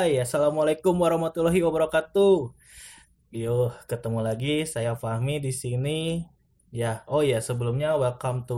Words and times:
Hai, 0.00 0.16
assalamualaikum 0.16 0.96
warahmatullahi 0.96 1.60
wabarakatuh. 1.60 2.56
Yo, 3.36 3.56
ketemu 3.84 4.24
lagi 4.24 4.64
saya 4.64 4.96
Fahmi 4.96 5.44
di 5.44 5.52
sini. 5.52 6.24
Ya, 6.72 7.04
oh 7.04 7.20
ya 7.20 7.44
sebelumnya 7.44 8.00
welcome 8.00 8.48
to 8.48 8.56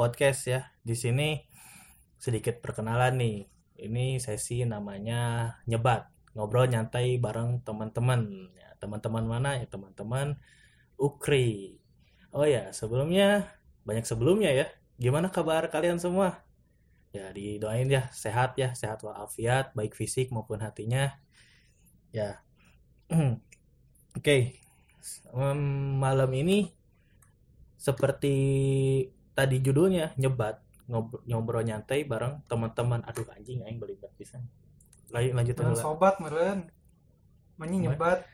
podcast 0.00 0.48
ya. 0.48 0.72
Di 0.80 0.96
sini 0.96 1.44
sedikit 2.16 2.64
perkenalan 2.64 3.20
nih. 3.20 3.52
Ini 3.84 4.16
sesi 4.16 4.64
namanya 4.64 5.52
nyebat, 5.68 6.08
ngobrol 6.32 6.72
nyantai 6.72 7.20
bareng 7.20 7.60
teman-teman. 7.68 8.48
Ya, 8.56 8.72
teman-teman 8.80 9.28
mana 9.28 9.60
ya? 9.60 9.68
Teman-teman 9.68 10.40
Ukri. 10.96 11.76
Oh 12.32 12.48
ya, 12.48 12.72
sebelumnya 12.72 13.44
banyak 13.84 14.08
sebelumnya 14.08 14.48
ya. 14.48 14.72
Gimana 14.96 15.28
kabar 15.28 15.68
kalian 15.68 16.00
semua? 16.00 16.40
Ya, 17.12 17.28
didoain 17.28 17.92
ya 17.92 18.08
sehat 18.08 18.56
ya, 18.56 18.72
sehat 18.72 19.04
walafiat, 19.04 19.76
baik 19.76 19.92
fisik 19.92 20.32
maupun 20.32 20.64
hatinya. 20.64 21.12
Ya. 22.08 22.40
Oke. 24.18 24.56
Em, 25.32 25.60
malam 26.00 26.30
ini 26.32 26.72
seperti 27.76 28.34
tadi 29.36 29.60
judulnya 29.60 30.14
nyebat, 30.16 30.62
ngobrol, 30.88 31.20
ngobrol 31.28 31.64
nyantai 31.68 32.08
bareng 32.08 32.40
teman-teman. 32.48 33.04
Aduh 33.04 33.28
anjing 33.28 33.60
aing 33.66 33.76
belibet 33.76 34.12
pisan. 34.16 34.48
Lanjut 35.12 35.32
lanjut 35.36 35.54
dulu. 35.60 35.76
sobat 35.76 36.16
meren 36.24 36.72
Manyi 37.60 37.84
nyebat 37.84 38.24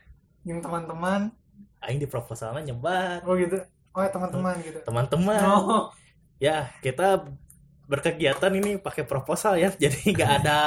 Yang 0.47 0.62
teman-teman 0.62 1.34
Aing 1.83 1.99
di 1.99 2.06
proposalnya 2.06 2.62
nyebat. 2.71 3.27
Oh 3.27 3.34
gitu 3.34 3.59
Oh 3.91 4.01
ya 4.01 4.11
teman-teman 4.15 4.55
gitu 4.62 4.79
Teman-teman. 4.87 5.43
Oh 5.43 5.91
Ya, 6.39 6.71
kita 6.87 7.27
berkegiatan 7.89 8.53
ini 8.53 8.77
pakai 8.78 9.08
proposal 9.08 9.56
ya. 9.56 9.72
Jadi 9.83 10.14
nggak 10.14 10.33
ada 10.44 10.58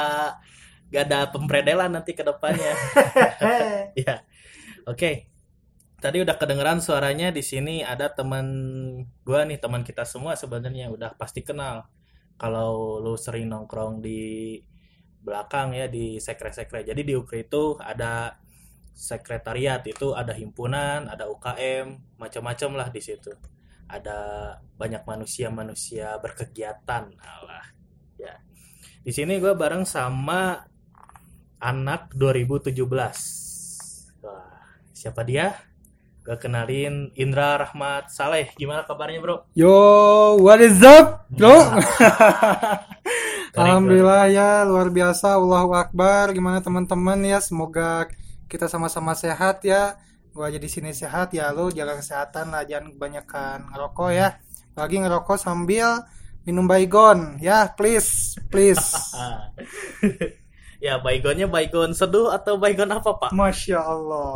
nggak 0.92 1.04
ada 1.08 1.20
pempredelan 1.32 1.90
nanti 1.94 2.12
ke 2.12 2.26
depannya. 2.26 2.74
Ya, 3.92 4.24
oke. 4.88 5.28
Tadi 6.02 6.18
udah 6.24 6.34
kedengeran 6.40 6.80
suaranya 6.82 7.28
di 7.30 7.44
sini 7.44 7.84
ada 7.84 8.10
teman 8.10 8.46
gua 9.22 9.44
nih, 9.44 9.60
teman 9.60 9.84
kita 9.86 10.02
semua 10.02 10.34
sebenarnya 10.34 10.90
udah 10.90 11.14
pasti 11.14 11.44
kenal. 11.44 11.86
Kalau 12.40 12.98
lu 12.98 13.14
sering 13.14 13.52
nongkrong 13.52 14.02
di 14.02 14.58
belakang 15.22 15.76
ya 15.76 15.86
di 15.86 16.18
sekre-sekre. 16.18 16.82
Jadi 16.82 17.06
di 17.06 17.14
UKRI 17.14 17.46
itu 17.46 17.78
ada 17.78 18.34
sekretariat 18.92 19.80
itu 19.86 20.12
ada 20.12 20.34
himpunan, 20.34 21.06
ada 21.06 21.30
UKM, 21.30 22.18
macam-macam 22.18 22.70
lah 22.76 22.88
di 22.90 23.00
situ. 23.00 23.32
Ada 23.92 24.18
banyak 24.80 25.04
manusia-manusia 25.04 26.16
berkegiatan. 26.16 27.12
Alah, 27.20 27.66
ya. 28.16 28.40
Di 29.04 29.12
sini 29.12 29.36
gua 29.36 29.52
bareng 29.52 29.84
sama 29.84 30.64
anak 31.60 32.16
2017. 32.16 32.88
Wah, 34.24 34.64
siapa 34.96 35.20
dia? 35.28 35.52
Gue 36.22 36.38
kenalin 36.38 37.10
Indra 37.18 37.58
Rahmat 37.58 38.14
Saleh. 38.14 38.54
Gimana 38.54 38.86
kabarnya, 38.86 39.18
Bro? 39.18 39.50
Yo 39.58 40.38
what 40.38 40.62
is 40.62 40.78
up 40.86 41.26
bro 41.26 41.50
Keren, 43.50 43.58
Alhamdulillah 43.58 44.30
ya 44.30 44.62
luar 44.62 44.86
biasa 44.94 45.34
Allahu 45.34 45.74
Akbar 45.74 46.30
Gimana 46.30 46.62
teman-teman 46.62 47.18
ya 47.26 47.42
Semoga 47.42 48.06
kita 48.46 48.70
sama-sama 48.70 49.18
sehat 49.18 49.66
ya 49.66 49.98
Gua 50.32 50.48
aja 50.48 50.56
di 50.56 50.68
sini 50.68 50.96
sehat 50.96 51.36
ya 51.36 51.52
Lu 51.52 51.68
jaga 51.68 52.00
kesehatan 52.00 52.52
lah 52.52 52.64
Jangan 52.64 52.96
kebanyakan 52.96 53.58
ngerokok 53.72 54.10
ya 54.12 54.28
Lagi 54.74 54.96
ngerokok 55.00 55.36
sambil 55.36 56.04
minum 56.48 56.64
baygon 56.64 57.36
Ya 57.38 57.68
please 57.72 58.40
Please 58.48 58.82
ya, 60.82 60.98
baygonnya 60.98 61.46
baygon 61.46 61.94
seduh 61.94 62.34
atau 62.34 62.58
baygon 62.58 62.90
apa, 62.90 63.14
Pak? 63.14 63.30
Masya 63.30 63.78
Allah. 63.78 64.34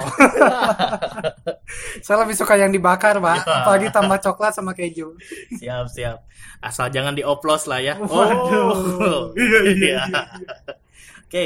Saya 2.06 2.22
lebih 2.22 2.38
suka 2.38 2.54
yang 2.54 2.70
dibakar, 2.70 3.18
Pak. 3.18 3.42
Ya. 3.42 3.66
Apalagi 3.66 3.90
tambah 3.90 4.18
coklat 4.22 4.54
sama 4.54 4.70
keju. 4.70 5.18
Siap, 5.58 5.90
siap. 5.90 6.22
Asal 6.62 6.94
jangan 6.94 7.18
dioplos 7.18 7.66
lah 7.66 7.82
ya. 7.82 7.98
Waduh. 7.98 9.34
Iya, 9.34 9.42
iya, 9.42 9.58
iya. 9.58 9.74
iya. 10.06 10.22
Oke. 11.26 11.44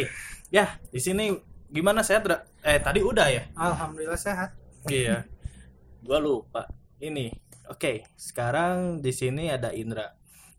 Ya, 0.52 0.76
di 0.92 1.00
sini 1.00 1.32
gimana 1.70 2.02
saya 2.02 2.42
eh 2.66 2.82
tadi 2.82 3.00
udah 3.00 3.26
ya? 3.30 3.42
Alhamdulillah 3.54 4.18
sehat. 4.18 4.54
Iya. 4.90 5.24
Gua 6.06 6.18
lupa. 6.18 6.66
Ini. 7.00 7.32
Oke, 7.70 8.04
sekarang 8.18 8.98
di 8.98 9.14
sini 9.14 9.48
ada 9.48 9.70
Indra. 9.70 10.10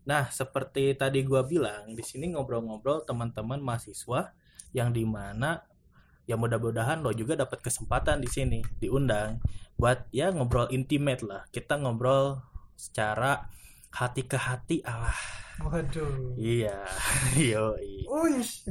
Nah, 0.08 0.32
seperti 0.32 0.96
tadi 0.98 1.22
gua 1.22 1.46
bilang, 1.46 1.94
di 1.94 2.02
sini 2.02 2.34
ngobrol-ngobrol 2.34 3.06
teman-teman 3.06 3.62
mahasiswa 3.62 4.34
yang 4.74 4.90
di 4.90 5.04
mana 5.06 5.62
ya 6.24 6.34
mudah-mudahan 6.40 7.04
lo 7.04 7.12
juga 7.12 7.36
dapat 7.36 7.60
kesempatan 7.60 8.22
di 8.22 8.30
sini 8.30 8.58
diundang 8.78 9.42
buat 9.76 10.08
ya 10.14 10.32
ngobrol 10.32 10.70
intimate 10.72 11.22
lah. 11.22 11.44
Kita 11.52 11.78
ngobrol 11.78 12.40
secara 12.74 13.46
hati 13.92 14.22
ke 14.24 14.38
hati 14.38 14.80
alah. 14.82 15.41
Waduh. 15.60 16.38
Iya. 16.40 16.76
Yo. 17.52 17.76
Unsh. 18.08 18.64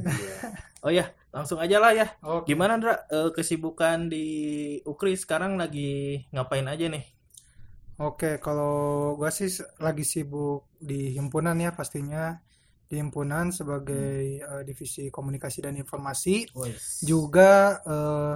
Oh 0.82 0.90
ya, 0.90 1.14
langsung 1.30 1.62
aja 1.62 1.78
lah 1.78 1.94
ya. 1.94 2.08
Oke. 2.26 2.54
Gimana 2.54 2.82
Ndra 2.82 3.06
Eh, 3.10 3.30
kesibukan 3.38 4.10
di 4.10 4.26
Ukri 4.82 5.14
sekarang 5.14 5.62
lagi 5.62 6.26
ngapain 6.34 6.66
aja 6.66 6.90
nih? 6.90 7.06
Oke, 8.02 8.42
kalau 8.42 9.14
gua 9.14 9.30
sih 9.30 9.46
lagi 9.78 10.02
sibuk 10.02 10.66
di 10.82 11.14
himpunan 11.14 11.54
ya 11.62 11.70
pastinya. 11.70 12.42
Di 12.92 13.00
himpunan 13.00 13.54
sebagai 13.56 14.42
eh, 14.42 14.62
divisi 14.66 15.08
komunikasi 15.14 15.64
dan 15.64 15.78
informasi. 15.78 16.50
Juga 17.06 17.78
eh, 17.86 18.36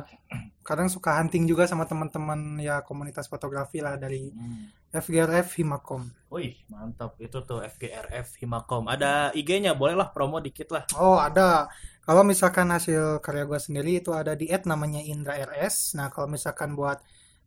kadang 0.62 0.88
suka 0.88 1.18
hunting 1.18 1.50
juga 1.50 1.66
sama 1.66 1.90
teman-teman 1.90 2.62
ya 2.62 2.86
komunitas 2.86 3.26
fotografi 3.26 3.82
lah 3.82 3.98
dari 3.98 4.30
Hmm. 4.30 4.70
FGRF 4.96 5.60
Himakom. 5.60 6.08
Wih, 6.32 6.56
mantap. 6.72 7.20
Itu 7.20 7.44
tuh 7.44 7.60
FGRF 7.64 8.40
Himakom. 8.40 8.88
Ada 8.88 9.36
IG-nya, 9.36 9.76
bolehlah 9.76 10.12
promo 10.16 10.40
dikit 10.40 10.72
lah. 10.72 10.88
Oh, 11.00 11.20
ada. 11.20 11.68
Kalau 12.06 12.24
misalkan 12.24 12.70
hasil 12.70 13.20
karya 13.20 13.46
gue 13.50 13.60
sendiri 13.60 13.92
itu 14.00 14.14
ada 14.14 14.36
di 14.38 14.48
ad 14.52 14.68
namanya 14.70 15.02
Indra 15.02 15.42
RS. 15.42 15.98
Nah, 15.98 16.14
kalau 16.14 16.30
misalkan 16.30 16.78
buat 16.78 17.02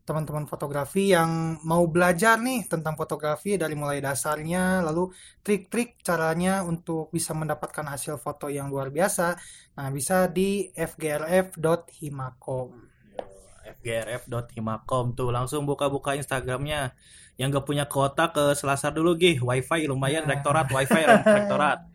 teman-teman 0.08 0.48
fotografi 0.48 1.12
yang 1.12 1.60
mau 1.68 1.84
belajar 1.84 2.40
nih 2.40 2.64
tentang 2.64 2.96
fotografi 2.96 3.60
dari 3.60 3.76
mulai 3.76 4.00
dasarnya, 4.00 4.80
lalu 4.80 5.12
trik-trik 5.44 6.00
caranya 6.00 6.64
untuk 6.64 7.12
bisa 7.12 7.36
mendapatkan 7.36 7.84
hasil 7.84 8.16
foto 8.16 8.48
yang 8.48 8.72
luar 8.72 8.88
biasa, 8.88 9.36
nah 9.76 9.92
bisa 9.92 10.24
di 10.32 10.72
fgrf.himakom. 10.72 12.72
FGRF.himakom 13.68 15.12
tuh 15.12 15.28
langsung 15.28 15.68
buka-buka 15.68 16.16
Instagramnya. 16.16 16.96
Yang 17.38 17.48
gak 17.54 17.66
punya 17.66 17.84
kuota 17.86 18.28
ke 18.28 18.52
Selasar 18.52 18.90
dulu 18.90 19.14
gih, 19.14 19.38
wifi 19.38 19.86
lumayan 19.86 20.26
Nah. 20.26 20.34
rektorat, 20.34 20.66
wifi 20.66 21.00
rektorat. 21.38 21.86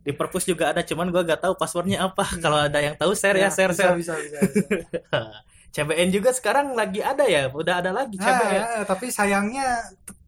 Di 0.00 0.14
perpus 0.14 0.46
juga 0.46 0.70
ada, 0.70 0.80
cuman 0.80 1.10
gua 1.10 1.20
gak 1.20 1.42
tahu 1.42 1.54
passwordnya 1.54 2.06
apa. 2.06 2.22
Kalau 2.38 2.62
ada 2.62 2.78
yang 2.78 2.94
tahu 2.94 3.10
share 3.12 3.34
ya, 3.34 3.50
share 3.50 3.74
bisa, 3.74 3.90
share. 3.92 3.98
bisa, 3.98 4.14
bisa, 4.14 4.38
bisa. 4.40 5.20
CBN 5.76 6.08
juga 6.08 6.32
sekarang 6.32 6.72
lagi 6.72 7.04
ada 7.04 7.26
ya, 7.26 7.52
udah 7.52 7.84
ada 7.84 7.92
lagi 7.92 8.16
Ah, 8.16 8.24
CBN. 8.32 8.54
ya, 8.54 8.64
tapi 8.86 9.06
sayangnya 9.10 9.66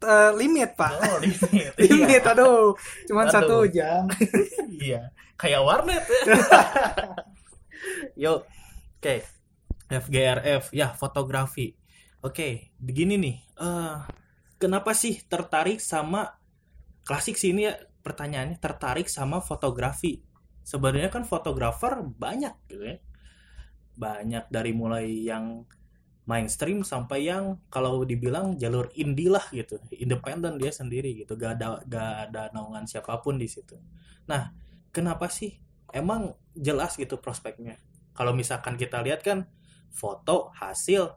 eh, 0.02 0.30
limit, 0.34 0.74
Pak. 0.74 0.92
Oh, 0.98 1.18
limit. 1.24 1.72
Limit, 1.78 2.20
Iya. 2.20 2.34
aduh. 2.34 2.74
Cuman 3.06 3.24
Aduh. 3.24 3.32
satu 3.32 3.56
jam. 3.64 4.04
Iya, 4.68 5.08
kayak 5.34 5.62
warnet. 5.62 6.04
Yo, 8.14 8.42
oke. 8.98 9.14
FGRF, 9.88 10.68
ya 10.70 10.92
fotografi. 10.92 11.72
Oke, 12.20 12.74
begini 12.76 13.16
nih. 13.16 13.36
eh 13.56 13.96
kenapa 14.58 14.92
sih 14.92 15.22
tertarik 15.26 15.78
sama 15.78 16.38
klasik 17.06 17.38
sini 17.38 17.70
ya 17.70 17.74
pertanyaannya 18.04 18.58
tertarik 18.60 19.06
sama 19.06 19.40
fotografi? 19.40 20.20
Sebenarnya 20.66 21.08
kan 21.08 21.24
fotografer 21.24 22.04
banyak 22.04 22.54
gitu 22.68 22.84
ya. 22.84 22.96
Banyak 23.98 24.52
dari 24.52 24.76
mulai 24.76 25.24
yang 25.24 25.64
mainstream 26.28 26.84
sampai 26.84 27.24
yang 27.24 27.56
kalau 27.72 28.04
dibilang 28.04 28.60
jalur 28.60 28.92
indie 28.92 29.32
lah 29.32 29.48
gitu, 29.48 29.80
independen 29.96 30.60
dia 30.60 30.68
sendiri 30.68 31.16
gitu, 31.16 31.40
gak 31.40 31.56
ada 31.56 31.80
gak 31.88 32.12
ada 32.28 32.52
naungan 32.52 32.84
siapa 32.84 33.16
pun 33.24 33.40
di 33.40 33.48
situ. 33.48 33.80
Nah, 34.28 34.52
kenapa 34.92 35.32
sih 35.32 35.56
emang 35.88 36.36
jelas 36.52 37.00
gitu 37.00 37.16
prospeknya 37.16 37.80
kalau 38.18 38.34
misalkan 38.34 38.74
kita 38.74 38.98
lihat 38.98 39.22
kan 39.22 39.46
foto 39.94 40.50
hasil 40.58 41.14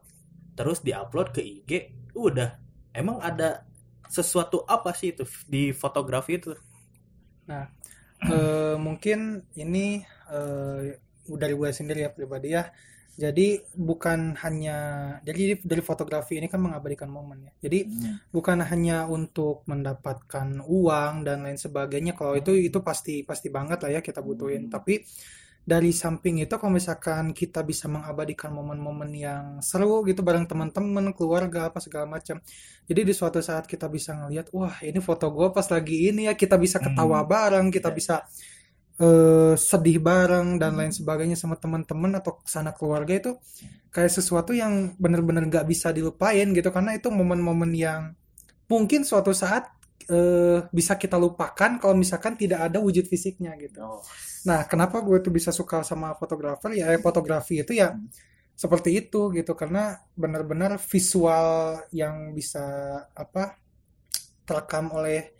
terus 0.53 0.85
diupload 0.85 1.33
ke 1.33 1.41
IG 1.41 1.71
udah 2.13 2.60
emang 2.91 3.19
ada 3.23 3.63
sesuatu 4.11 4.67
apa 4.67 4.91
sih 4.91 5.15
itu 5.15 5.23
di 5.47 5.71
fotografi 5.71 6.35
itu 6.35 6.51
Eh, 8.21 8.75
mungkin 8.77 9.49
ini 9.57 10.05
eh, 10.29 10.79
dari 11.25 11.53
gue 11.57 11.69
sendiri 11.73 12.05
ya 12.05 12.11
pribadi 12.13 12.53
ya. 12.53 12.69
Jadi 13.11 13.59
bukan 13.75 14.39
hanya 14.39 14.77
jadi 15.21 15.59
dari 15.61 15.83
fotografi 15.83 16.39
ini 16.39 16.47
kan 16.47 16.63
mengabadikan 16.63 17.11
momen 17.11 17.49
ya. 17.49 17.53
Jadi 17.67 17.79
bukan 18.31 18.63
hanya 18.65 19.05
untuk 19.09 19.67
mendapatkan 19.67 20.63
uang 20.63 21.27
dan 21.27 21.43
lain 21.45 21.59
sebagainya. 21.59 22.15
Kalau 22.15 22.37
itu 22.37 22.55
itu 22.55 22.79
pasti 22.81 23.21
pasti 23.27 23.51
banget 23.51 23.83
lah 23.83 23.99
ya 23.99 24.01
kita 24.01 24.23
butuhin. 24.23 24.69
Hmm. 24.69 24.73
Tapi 24.73 25.03
dari 25.61 25.93
samping 25.93 26.41
itu 26.43 26.53
kalau 26.57 26.73
misalkan 26.73 27.31
kita 27.37 27.61
bisa 27.61 27.85
mengabadikan 27.85 28.49
momen-momen 28.51 29.09
yang 29.13 29.43
seru 29.61 30.01
gitu 30.09 30.25
bareng 30.25 30.49
teman-teman, 30.49 31.13
keluarga 31.13 31.69
apa 31.69 31.77
segala 31.79 32.05
macam. 32.09 32.41
Jadi 32.89 33.01
di 33.07 33.13
suatu 33.13 33.39
saat 33.45 33.69
kita 33.69 33.85
bisa 33.87 34.17
ngelihat, 34.17 34.49
wah 34.57 34.73
ini 34.81 34.97
foto 34.99 35.29
gue 35.29 35.47
pas 35.53 35.67
lagi 35.69 36.09
ini 36.09 36.27
ya, 36.27 36.33
kita 36.33 36.57
bisa 36.57 36.81
ketawa 36.81 37.21
Hmm. 37.23 37.29
bareng, 37.29 37.67
kita 37.69 37.89
Iya. 37.93 37.97
bisa 37.97 38.15
eh, 39.01 39.55
sedih 39.57 39.97
bareng 40.03 40.61
dan 40.61 40.77
Hmm. 40.77 40.79
lain 40.79 40.93
sebagainya 40.93 41.37
sama 41.39 41.57
teman-teman 41.57 42.11
atau 42.21 42.37
sana 42.45 42.71
keluarga 42.75 43.13
itu 43.17 43.31
kayak 43.91 44.11
sesuatu 44.13 44.53
yang 44.55 44.95
bener-bener 45.01 45.47
gak 45.51 45.65
bisa 45.67 45.89
dilupain 45.91 46.47
gitu 46.53 46.69
karena 46.71 46.95
itu 46.97 47.09
momen-momen 47.11 47.71
yang 47.75 48.13
mungkin 48.71 49.03
suatu 49.03 49.33
saat 49.35 49.67
eh, 50.09 50.59
bisa 50.73 50.95
kita 50.97 51.17
lupakan 51.19 51.77
kalau 51.81 51.95
misalkan 51.97 52.33
tidak 52.39 52.71
ada 52.71 52.77
wujud 52.81 53.05
fisiknya 53.05 53.53
gitu. 53.59 53.81
Oh, 53.81 54.01
Nah, 54.41 54.65
kenapa 54.65 54.97
gue 55.05 55.21
tuh 55.21 55.29
bisa 55.29 55.53
suka 55.53 55.85
sama 55.85 56.17
fotografer 56.17 56.73
ya? 56.73 56.89
eh, 56.89 57.01
fotografi 57.01 57.61
itu 57.61 57.77
ya 57.77 57.93
seperti 58.57 58.93
itu 59.05 59.33
gitu 59.33 59.53
karena 59.57 59.97
benar-benar 60.13 60.77
visual 60.77 61.81
yang 61.93 62.33
bisa 62.37 62.61
apa 63.17 63.57
terekam 64.45 64.93
oleh 64.93 65.33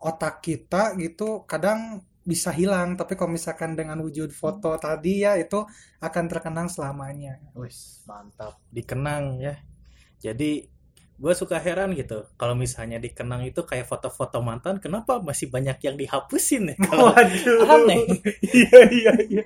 otak 0.00 0.40
kita 0.44 0.96
gitu 0.96 1.44
kadang 1.44 2.00
bisa 2.26 2.50
hilang 2.50 2.98
tapi 2.98 3.14
kalau 3.14 3.36
misalkan 3.36 3.78
dengan 3.78 4.00
wujud 4.02 4.32
foto 4.34 4.74
tadi 4.80 5.22
ya 5.22 5.38
itu 5.38 5.62
akan 6.02 6.24
terkenang 6.26 6.66
selamanya. 6.72 7.38
wis 7.54 8.02
mantap. 8.08 8.58
Dikenang 8.72 9.38
ya. 9.38 9.54
Jadi 10.18 10.66
gue 11.16 11.32
suka 11.32 11.56
heran 11.56 11.96
gitu. 11.96 12.28
Kalau 12.36 12.52
misalnya 12.52 13.00
dikenang 13.00 13.48
itu 13.48 13.64
kayak 13.64 13.88
foto-foto 13.88 14.44
mantan, 14.44 14.76
kenapa 14.76 15.16
masih 15.16 15.48
banyak 15.48 15.80
yang 15.80 15.96
dihapusin 15.96 16.72
ya? 16.72 16.76
Kalau 16.76 17.08
aneh, 17.16 18.04
Iya 18.56 18.80
iya 18.92 19.12
iya. 19.24 19.44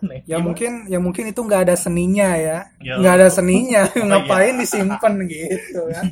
aneh. 0.00 0.24
Ya 0.24 0.40
Gimana? 0.40 0.44
mungkin 0.48 0.72
ya 0.88 0.98
mungkin 0.98 1.24
itu 1.28 1.40
nggak 1.44 1.68
ada 1.68 1.76
seninya 1.76 2.32
ya. 2.32 2.58
Ya, 2.80 2.96
Nggak 2.96 3.14
ada 3.20 3.28
seninya. 3.28 3.82
iya. 3.92 4.04
Ngapain 4.08 4.54
disimpan 4.56 5.14
gitu 5.28 5.80
kan? 5.92 6.04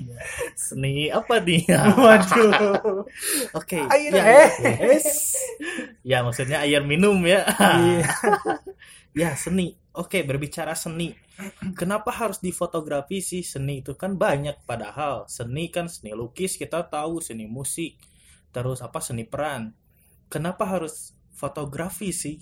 seni 0.52 1.08
apa 1.08 1.40
nih? 1.40 1.64
Waduh. 2.04 3.08
Oke. 3.56 3.80
Air 3.88 4.12
ya, 4.12 4.22
eh. 4.22 4.48
ya. 4.68 5.00
Ya 6.04 6.18
maksudnya 6.20 6.60
air 6.60 6.84
minum 6.84 7.16
ya. 7.24 7.40
Iya. 7.56 8.04
Ya 9.16 9.30
seni. 9.32 9.80
Oke 9.98 10.22
berbicara 10.22 10.78
seni. 10.78 11.10
Kenapa 11.74 12.14
harus 12.14 12.38
difotografi 12.38 13.18
sih 13.18 13.42
seni 13.42 13.82
itu 13.82 13.98
kan 13.98 14.14
banyak 14.14 14.62
padahal 14.62 15.26
seni 15.26 15.74
kan 15.74 15.90
seni 15.90 16.14
lukis 16.14 16.54
kita 16.54 16.86
tahu 16.86 17.18
seni 17.18 17.50
musik 17.50 17.98
terus 18.54 18.78
apa 18.78 19.02
seni 19.02 19.26
peran. 19.26 19.74
Kenapa 20.30 20.70
harus 20.70 21.18
fotografi 21.34 22.14
sih? 22.14 22.38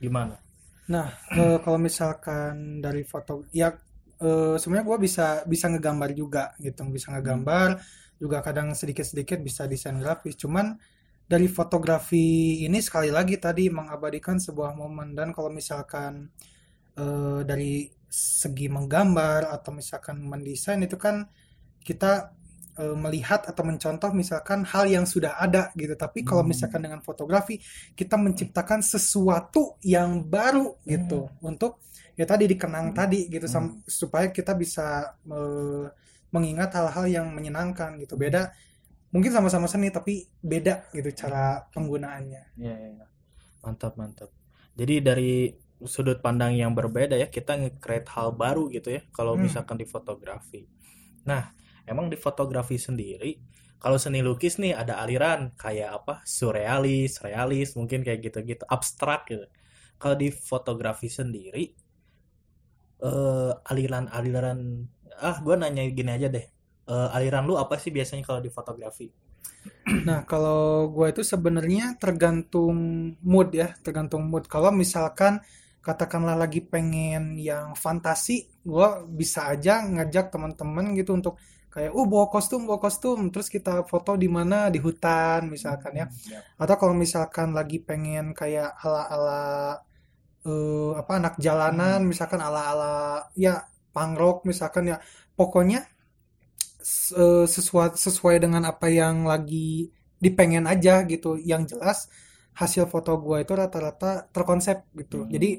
Gimana? 0.00 0.40
Nah, 0.88 1.12
eh, 1.36 1.58
kalau 1.60 1.76
misalkan 1.76 2.80
dari 2.80 3.04
foto, 3.04 3.44
ya 3.52 3.76
eh, 4.18 4.56
sebenarnya 4.56 4.86
gue 4.88 4.98
bisa 5.04 5.26
bisa 5.44 5.68
ngegambar 5.68 6.10
juga 6.16 6.56
gitu, 6.56 6.88
bisa 6.88 7.12
ngegambar, 7.12 7.80
juga 8.16 8.40
kadang 8.40 8.72
sedikit-sedikit 8.72 9.38
bisa 9.44 9.68
desain 9.68 9.98
grafis. 10.00 10.40
Cuman 10.40 10.78
dari 11.28 11.46
fotografi 11.48 12.60
ini 12.64 12.80
sekali 12.80 13.08
lagi 13.08 13.38
tadi 13.40 13.68
mengabadikan 13.72 14.36
sebuah 14.36 14.76
momen 14.76 15.14
dan 15.16 15.32
kalau 15.32 15.48
misalkan 15.48 16.32
eh, 16.98 17.40
dari 17.46 17.88
segi 18.12 18.68
menggambar 18.68 19.48
atau 19.48 19.72
misalkan 19.72 20.20
mendesain 20.20 20.80
itu 20.84 20.96
kan 21.00 21.24
kita 21.82 22.34
eh, 22.72 22.96
melihat 22.96 23.44
atau 23.44 23.62
mencontoh 23.68 24.10
misalkan 24.16 24.64
hal 24.64 24.88
yang 24.88 25.04
sudah 25.04 25.36
ada 25.36 25.68
gitu. 25.76 25.92
Tapi 25.92 26.24
kalau 26.24 26.40
Hmm. 26.40 26.52
misalkan 26.56 26.80
dengan 26.80 27.04
fotografi 27.04 27.60
kita 27.92 28.16
menciptakan 28.16 28.80
sesuatu 28.80 29.76
yang 29.84 30.24
baru 30.24 30.80
gitu 30.88 31.28
untuk 31.44 31.84
ya 32.16 32.24
tadi 32.24 32.48
dikenang 32.48 32.92
Hmm. 32.92 32.96
tadi 32.96 33.28
gitu 33.28 33.44
Hmm. 33.48 33.84
supaya 33.84 34.32
kita 34.32 34.56
bisa 34.56 35.16
eh, 35.28 35.84
mengingat 36.32 36.72
hal-hal 36.76 37.04
yang 37.12 37.26
menyenangkan 37.36 38.00
gitu. 38.00 38.16
Beda 38.16 38.52
mungkin 39.12 39.28
sama-sama 39.36 39.68
seni 39.68 39.92
tapi 39.92 40.24
beda 40.40 40.88
gitu 40.96 41.12
cara 41.12 41.60
penggunaannya. 41.76 42.56
Ya, 42.56 42.72
ya, 42.72 42.88
ya. 43.04 43.06
Mantap, 43.60 44.00
mantap. 44.00 44.30
Jadi 44.72 44.94
dari 45.04 45.32
sudut 45.88 46.18
pandang 46.24 46.52
yang 46.56 46.72
berbeda 46.78 47.14
ya, 47.18 47.28
kita 47.30 47.56
nge-create 47.60 48.08
hal 48.14 48.34
baru 48.36 48.68
gitu 48.72 48.88
ya, 48.96 49.02
kalau 49.16 49.34
Hmm. 49.34 49.40
misalkan 49.40 49.76
di 49.80 49.86
fotografi. 49.88 50.66
Nah, 51.28 51.52
emang 51.88 52.10
di 52.12 52.18
fotografi 52.18 52.76
sendiri, 52.80 53.38
kalau 53.82 53.98
seni 53.98 54.20
lukis 54.22 54.58
nih 54.62 54.72
ada 54.78 55.02
aliran 55.02 55.54
kayak 55.58 55.90
apa? 56.02 56.14
Surrealis, 56.26 57.18
realis, 57.24 57.74
mungkin 57.78 58.00
kayak 58.06 58.20
gitu-gitu, 58.30 58.64
abstrak 58.70 59.26
gitu. 59.30 59.46
Kalau 60.00 60.16
di 60.18 60.28
fotografi 60.34 61.08
sendiri, 61.10 61.64
eh 63.08 63.52
aliran-aliran, 63.70 64.58
ah 65.28 65.36
gue 65.44 65.54
nanya 65.60 65.82
gini 65.98 66.10
aja 66.18 66.28
deh, 66.36 66.46
Eh, 66.92 67.08
aliran 67.16 67.46
lu 67.48 67.54
apa 67.62 67.74
sih 67.82 67.94
biasanya 67.96 68.26
kalau 68.28 68.40
di 68.42 68.50
fotografi? 68.50 69.06
Nah, 70.06 70.26
kalau 70.26 70.90
gue 70.94 71.06
itu 71.14 71.22
sebenarnya 71.22 71.94
tergantung 72.02 72.78
mood 73.22 73.48
ya, 73.54 73.74
tergantung 73.86 74.26
mood. 74.30 74.44
Kalau 74.50 74.70
misalkan 74.74 75.38
katakanlah 75.82 76.38
lagi 76.38 76.62
pengen 76.62 77.34
yang 77.36 77.74
fantasi, 77.74 78.46
gue 78.62 78.88
bisa 79.10 79.50
aja 79.50 79.82
ngajak 79.82 80.30
teman-teman 80.30 80.94
gitu 80.94 81.18
untuk 81.18 81.34
kayak, 81.74 81.90
oh 81.90 82.06
bawa 82.06 82.30
kostum, 82.30 82.70
bawa 82.70 82.78
kostum, 82.78 83.34
terus 83.34 83.50
kita 83.50 83.82
foto 83.90 84.14
di 84.14 84.30
mana? 84.30 84.70
Di 84.70 84.78
hutan 84.78 85.50
misalkan 85.50 85.92
ya. 85.98 86.06
Atau 86.54 86.76
kalau 86.78 86.94
misalkan 86.94 87.50
lagi 87.50 87.82
pengen 87.82 88.30
kayak 88.30 88.78
ala-ala 88.78 89.82
eh, 90.46 90.92
apa 90.94 91.12
anak 91.18 91.34
jalanan, 91.42 92.06
misalkan 92.06 92.38
ala-ala 92.38 93.26
ya 93.34 93.66
punk 93.90 94.14
rock 94.20 94.38
misalkan 94.46 94.94
ya, 94.94 94.96
pokoknya 95.34 95.82
eh, 97.18 97.46
sesuai 97.50 97.98
sesuai 97.98 98.36
dengan 98.38 98.62
apa 98.70 98.86
yang 98.86 99.26
lagi 99.26 99.90
dipengen 100.22 100.70
aja 100.70 101.02
gitu. 101.10 101.34
Yang 101.40 101.74
jelas 101.74 101.98
hasil 102.60 102.84
foto 102.92 103.10
gue 103.24 103.36
itu 103.44 103.52
rata-rata 103.56 104.28
terkonsep 104.34 104.76
gitu. 105.00 105.24
Jadi 105.34 105.50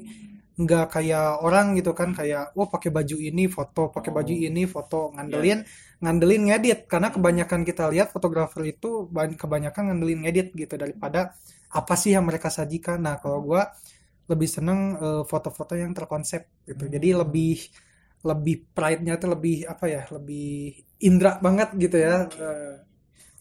nggak 0.54 0.84
kayak 0.94 1.42
orang 1.42 1.74
gitu 1.78 1.90
kan 1.98 2.14
kayak 2.14 2.54
oh 2.54 2.66
pakai 2.70 2.90
baju 2.94 3.16
ini 3.18 3.44
foto, 3.50 3.90
pakai 3.90 4.10
Oh. 4.10 4.14
baju 4.14 4.34
ini 4.34 4.62
foto, 4.70 5.10
ngandelin 5.14 5.58
ngandelin 6.02 6.42
ngedit 6.50 6.78
karena 6.86 7.08
kebanyakan 7.14 7.60
kita 7.68 7.90
lihat 7.90 8.08
fotografer 8.14 8.62
itu 8.70 9.10
ban- 9.10 9.34
kebanyakan 9.34 9.82
ngandelin 9.90 10.20
ngedit 10.24 10.48
gitu 10.54 10.74
daripada 10.78 11.34
apa 11.74 11.94
sih 11.98 12.14
yang 12.14 12.24
mereka 12.28 12.48
sajikan. 12.54 13.02
Nah, 13.02 13.18
kalau 13.22 13.42
gue 13.42 13.62
lebih 14.30 14.48
seneng 14.48 14.80
eh, 15.04 15.22
foto-foto 15.30 15.74
yang 15.76 15.92
terkonsep 15.98 16.42
gitu. 16.68 16.84
Jadi 16.94 17.08
Hmm. 17.12 17.20
lebih 17.22 17.54
lebih 18.24 18.56
pride-nya 18.76 19.14
tuh 19.22 19.28
lebih 19.36 19.56
apa 19.68 19.84
ya, 19.90 20.02
lebih 20.16 20.72
indra 21.04 21.36
banget 21.44 21.68
gitu 21.76 21.96
ya. 22.00 22.14
Eh, 22.40 22.74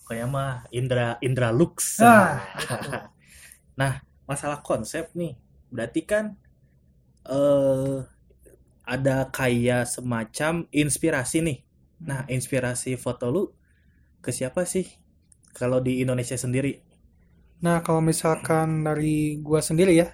Kayak 0.07 0.27
mah 0.35 0.53
Indra 0.79 1.07
Indra 1.23 1.49
Lux. 1.55 1.77
Ah, 1.99 2.41
Nah, 3.79 4.01
masalah 4.29 4.59
konsep 4.61 5.09
nih, 5.17 5.33
berarti 5.73 6.01
kan 6.05 6.25
eh 7.27 7.97
ada 8.83 9.17
kayak 9.31 9.87
semacam 9.87 10.67
inspirasi 10.69 11.37
nih. 11.39 11.57
Nah, 12.03 12.21
inspirasi 12.27 12.99
foto 12.99 13.31
lu 13.31 13.43
ke 14.23 14.31
siapa 14.35 14.67
sih? 14.67 14.85
Kalau 15.55 15.79
di 15.79 16.03
Indonesia 16.03 16.35
sendiri? 16.35 16.73
Nah, 17.63 17.79
kalau 17.85 18.03
misalkan 18.03 18.83
dari 18.83 19.39
gua 19.39 19.63
sendiri 19.63 19.95
ya, 19.95 20.11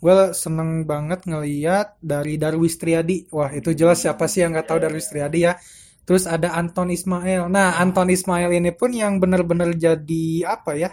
gua 0.00 0.32
seneng 0.32 0.88
banget 0.88 1.28
ngeliat 1.28 2.00
dari 2.00 2.40
Darwis 2.40 2.80
Triadi. 2.80 3.28
Wah, 3.36 3.52
itu 3.52 3.76
jelas 3.76 4.00
siapa 4.04 4.24
sih 4.32 4.44
yang 4.44 4.56
nggak 4.56 4.68
tahu 4.72 4.78
Darwis 4.80 5.08
Triadi 5.12 5.44
ya. 5.44 5.54
Terus 6.08 6.24
ada 6.24 6.54
Anton 6.56 6.88
Ismail. 6.88 7.50
Nah, 7.52 7.76
Anton 7.82 8.08
Ismail 8.08 8.48
ini 8.54 8.70
pun 8.72 8.94
yang 8.94 9.18
bener-bener 9.20 9.74
jadi 9.76 10.24
apa 10.48 10.72
ya, 10.78 10.90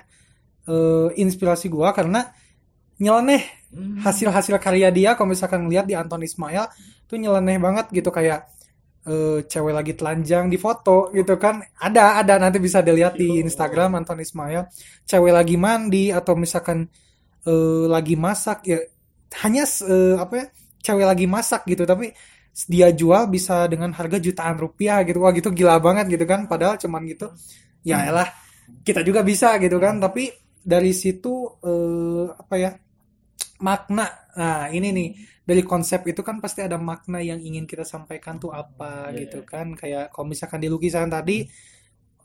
eh, 0.69 1.09
inspirasi 1.19 1.67
gua 1.71 1.91
karena 1.95 2.29
nyeleneh 3.01 3.43
Hmm. 3.73 3.97
hasil-hasil 4.05 4.61
karya 4.61 4.93
dia. 4.93 5.17
Kalau 5.17 5.33
misalkan 5.33 5.65
lihat 5.65 5.89
di 5.89 5.97
Anton 5.97 6.21
Ismail, 6.21 6.69
tuh 7.09 7.17
nyeleneh 7.17 7.57
banget 7.57 7.89
gitu. 7.89 8.13
Kayak 8.13 8.45
eh, 9.07 9.43
cewek 9.47 9.73
lagi 9.75 9.93
telanjang 9.97 10.47
di 10.51 10.57
foto 10.61 11.09
gitu 11.15 11.35
kan. 11.41 11.61
Ada, 11.81 12.21
ada. 12.23 12.33
Nanti 12.39 12.59
bisa 12.61 12.79
dilihat 12.85 13.17
di 13.19 13.41
Instagram 13.43 13.97
Anton 13.99 14.19
Ismail. 14.21 14.69
Cewek 15.09 15.33
lagi 15.33 15.55
mandi 15.59 16.13
atau 16.13 16.37
misalkan 16.37 16.87
eh, 17.47 17.85
lagi 17.89 18.15
masak 18.19 18.65
ya 18.67 18.79
hanya 19.43 19.63
eh, 19.65 20.15
apa 20.19 20.33
ya 20.37 20.45
cewek 20.85 21.05
lagi 21.07 21.25
masak 21.29 21.61
gitu. 21.69 21.83
Tapi 21.87 22.13
dia 22.69 22.93
jual 22.93 23.27
bisa 23.33 23.65
dengan 23.71 23.91
harga 23.97 24.17
jutaan 24.21 24.55
rupiah 24.61 25.01
gitu. 25.07 25.17
Wah 25.23 25.33
gitu 25.33 25.49
gila 25.53 25.79
banget 25.81 26.05
gitu 26.13 26.25
kan. 26.29 26.45
Padahal 26.51 26.77
cuman 26.81 27.01
gitu. 27.09 27.27
Ya 27.83 28.05
elah 28.07 28.29
kita 28.87 29.01
juga 29.05 29.21
bisa 29.25 29.57
gitu 29.59 29.77
kan. 29.81 29.99
Tapi 29.99 30.29
dari 30.63 30.91
situ 30.95 31.33
eh, 31.63 32.25
apa 32.33 32.55
ya 32.59 32.71
makna 33.63 34.05
nah 34.39 34.67
ini 34.73 34.89
nih 34.97 35.09
dari 35.49 35.61
konsep 35.63 36.01
itu 36.09 36.21
kan 36.25 36.39
pasti 36.43 36.59
ada 36.65 36.77
makna 36.79 37.19
yang 37.21 37.39
ingin 37.43 37.65
kita 37.69 37.83
sampaikan 37.87 38.39
tuh 38.43 38.51
apa 38.55 39.11
Iya, 39.11 39.19
gitu 39.27 39.43
iya. 39.43 39.49
kan 39.51 39.67
kayak 39.77 40.05
kalau 40.15 40.25
misalkan 40.31 40.59
di 40.63 40.69
lukisan 40.73 41.09
tadi 41.11 41.45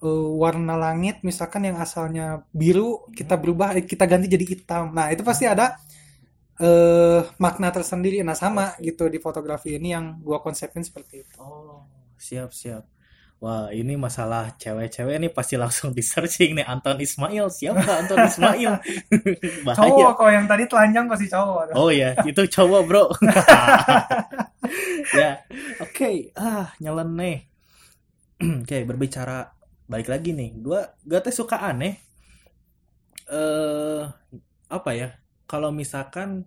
eh, 0.04 0.28
warna 0.42 0.74
langit 0.78 1.22
misalkan 1.28 1.62
yang 1.68 1.78
asalnya 1.80 2.42
biru 2.54 3.06
kita 3.18 3.34
berubah 3.42 3.68
eh, 3.78 3.84
kita 3.86 4.04
ganti 4.10 4.26
jadi 4.30 4.46
hitam 4.52 4.84
nah 4.96 5.06
itu 5.14 5.22
pasti 5.26 5.44
ada 5.48 5.76
eh 6.58 7.22
makna 7.44 7.68
tersendiri. 7.76 8.18
Nah, 8.28 8.36
sama 8.44 8.74
gitu 8.86 9.04
di 9.14 9.18
fotografi 9.26 9.78
ini 9.78 9.88
yang 9.96 10.06
gua 10.26 10.38
konsepin 10.46 10.82
seperti 10.88 11.14
itu. 11.26 11.38
Oh, 11.38 11.86
siap 12.18 12.50
siap. 12.54 12.84
Wah, 13.38 13.70
ini 13.70 13.94
masalah 13.94 14.50
cewek-cewek 14.58 15.14
nih 15.14 15.30
pasti 15.30 15.54
langsung 15.54 15.94
di 15.94 16.02
searching 16.02 16.58
nih 16.58 16.66
Anton 16.66 16.98
Ismail. 16.98 17.46
Siapa 17.46 18.02
Anton 18.02 18.18
Ismail? 18.26 18.72
Bahaya. 19.66 19.78
Cowok 19.78 20.10
kok 20.18 20.30
yang 20.34 20.46
tadi 20.50 20.64
telanjang 20.66 21.06
pasti 21.06 21.26
cowok. 21.30 21.78
Oh 21.78 21.86
ya, 21.94 22.18
itu 22.26 22.42
cowok 22.50 22.80
bro. 22.82 23.06
ya, 25.22 25.38
oke. 25.78 26.34
Ah, 26.34 26.74
nyeleneh. 26.82 27.46
Oke, 28.62 28.86
berbicara 28.86 29.50
balik 29.90 30.10
lagi 30.10 30.30
nih. 30.30 30.54
Gua 30.62 30.86
gua 31.02 31.18
teh 31.18 31.34
suka 31.34 31.58
aneh. 31.58 31.98
Eh, 33.30 34.02
apa 34.70 34.90
ya? 34.94 35.14
Kalau 35.46 35.74
misalkan 35.74 36.46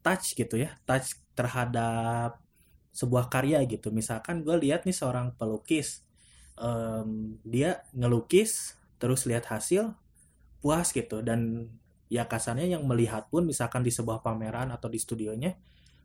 touch 0.00 0.36
gitu 0.36 0.56
ya, 0.56 0.76
touch 0.84 1.16
terhadap 1.32 2.40
sebuah 2.92 3.32
karya 3.32 3.62
gitu. 3.64 3.88
Misalkan 3.94 4.42
gue 4.44 4.56
lihat 4.60 4.84
nih 4.84 4.92
seorang 4.92 5.32
pelukis, 5.38 6.04
em, 6.60 7.40
dia 7.42 7.82
ngelukis 7.96 8.76
terus 9.00 9.24
lihat 9.24 9.48
hasil 9.48 9.96
puas 10.60 10.92
gitu 10.92 11.24
dan 11.24 11.72
ya 12.12 12.28
kasarnya 12.28 12.76
yang 12.76 12.84
melihat 12.84 13.32
pun 13.32 13.48
misalkan 13.48 13.80
di 13.80 13.88
sebuah 13.94 14.20
pameran 14.20 14.68
atau 14.74 14.92
di 14.92 15.00
studionya, 15.00 15.56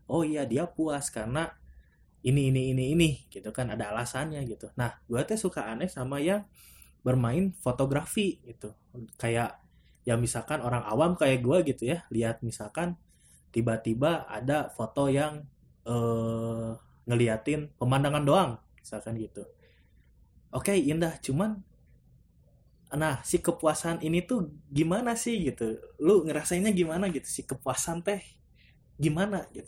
oh 0.08 0.24
iya 0.24 0.48
dia 0.48 0.70
puas 0.70 1.12
karena 1.12 1.52
ini 2.26 2.50
ini 2.54 2.74
ini 2.74 2.84
ini 2.98 3.10
gitu 3.30 3.50
kan 3.52 3.70
ada 3.74 3.92
alasannya 3.94 4.42
gitu. 4.50 4.72
Nah, 4.80 4.98
gue 5.06 5.22
tuh 5.28 5.38
suka 5.38 5.66
aneh 5.70 5.90
sama 5.92 6.18
yang 6.22 6.46
bermain 7.06 7.54
fotografi 7.62 8.42
gitu. 8.46 8.74
Kayak 9.22 9.62
ya 10.06 10.18
misalkan 10.18 10.62
orang 10.62 10.86
awam 10.86 11.18
kayak 11.18 11.42
gue 11.46 11.58
gitu 11.74 11.84
ya, 11.94 12.06
lihat 12.14 12.42
misalkan 12.46 12.98
tiba-tiba 13.54 14.26
ada 14.30 14.70
foto 14.74 15.10
yang 15.10 15.46
eh 15.86 16.72
ngeliatin 17.06 17.70
pemandangan 17.78 18.24
doang, 18.26 18.52
misalkan 18.82 19.22
gitu. 19.22 19.46
Oke, 20.56 20.72
indah, 20.80 21.20
cuman 21.20 21.60
nah 22.96 23.20
si 23.28 23.44
kepuasan 23.44 24.00
ini 24.08 24.24
tuh 24.24 24.40
gimana 24.72 25.20
sih 25.20 25.36
gitu? 25.52 25.76
Lu 26.00 26.24
ngerasainnya 26.24 26.72
gimana 26.72 27.12
gitu 27.12 27.28
si 27.28 27.42
kepuasan 27.44 28.00
teh 28.08 28.24
gimana 28.96 29.44
gitu? 29.52 29.68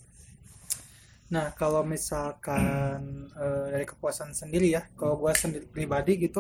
Nah, 1.28 1.52
kalau 1.60 1.84
misalkan 1.84 3.02
eh, 3.44 3.66
dari 3.76 3.86
kepuasan 3.86 4.32
sendiri 4.32 4.72
ya, 4.72 4.88
kalau 4.96 5.20
gua 5.20 5.36
sendiri 5.36 5.68
pribadi 5.68 6.16
gitu, 6.24 6.40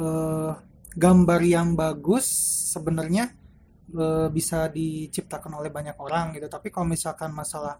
eh, 0.00 0.52
gambar 0.96 1.40
yang 1.44 1.76
bagus 1.76 2.26
sebenarnya 2.72 3.24
eh, 3.92 4.28
bisa 4.32 4.72
diciptakan 4.72 5.52
oleh 5.60 5.68
banyak 5.68 5.96
orang 6.00 6.32
gitu. 6.36 6.48
Tapi 6.48 6.72
kalau 6.72 6.88
misalkan 6.88 7.30
masalah 7.36 7.76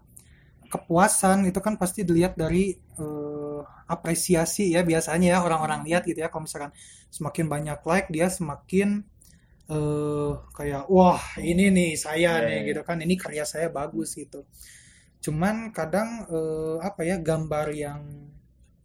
kepuasan 0.69 1.45
itu 1.49 1.59
kan 1.61 1.73
pasti 1.81 2.05
dilihat 2.05 2.37
dari 2.37 2.77
eh, 2.77 3.24
apresiasi 3.95 4.63
ya 4.75 4.81
biasanya 4.89 5.27
ya 5.35 5.39
orang-orang 5.45 5.81
lihat 5.87 6.03
gitu 6.09 6.19
ya. 6.23 6.29
Kalau 6.31 6.43
misalkan 6.47 6.71
semakin 7.13 7.45
banyak 7.53 7.79
like 7.89 8.07
dia 8.15 8.27
semakin 8.37 8.89
eh 9.71 10.31
kayak 10.57 10.83
wah 10.93 11.21
ini 11.41 11.63
nih 11.77 11.91
saya 12.05 12.31
Ya, 12.31 12.45
nih 12.45 12.57
ya, 12.57 12.61
ya. 12.69 12.69
gitu 12.69 12.81
kan 12.87 12.97
ini 13.05 13.15
karya 13.23 13.43
saya 13.53 13.67
bagus 13.79 14.09
gitu. 14.21 14.39
Cuman 15.25 15.55
kadang 15.77 16.09
eh, 16.29 16.77
apa 16.89 17.01
ya 17.09 17.17
gambar 17.29 17.67
yang 17.73 18.01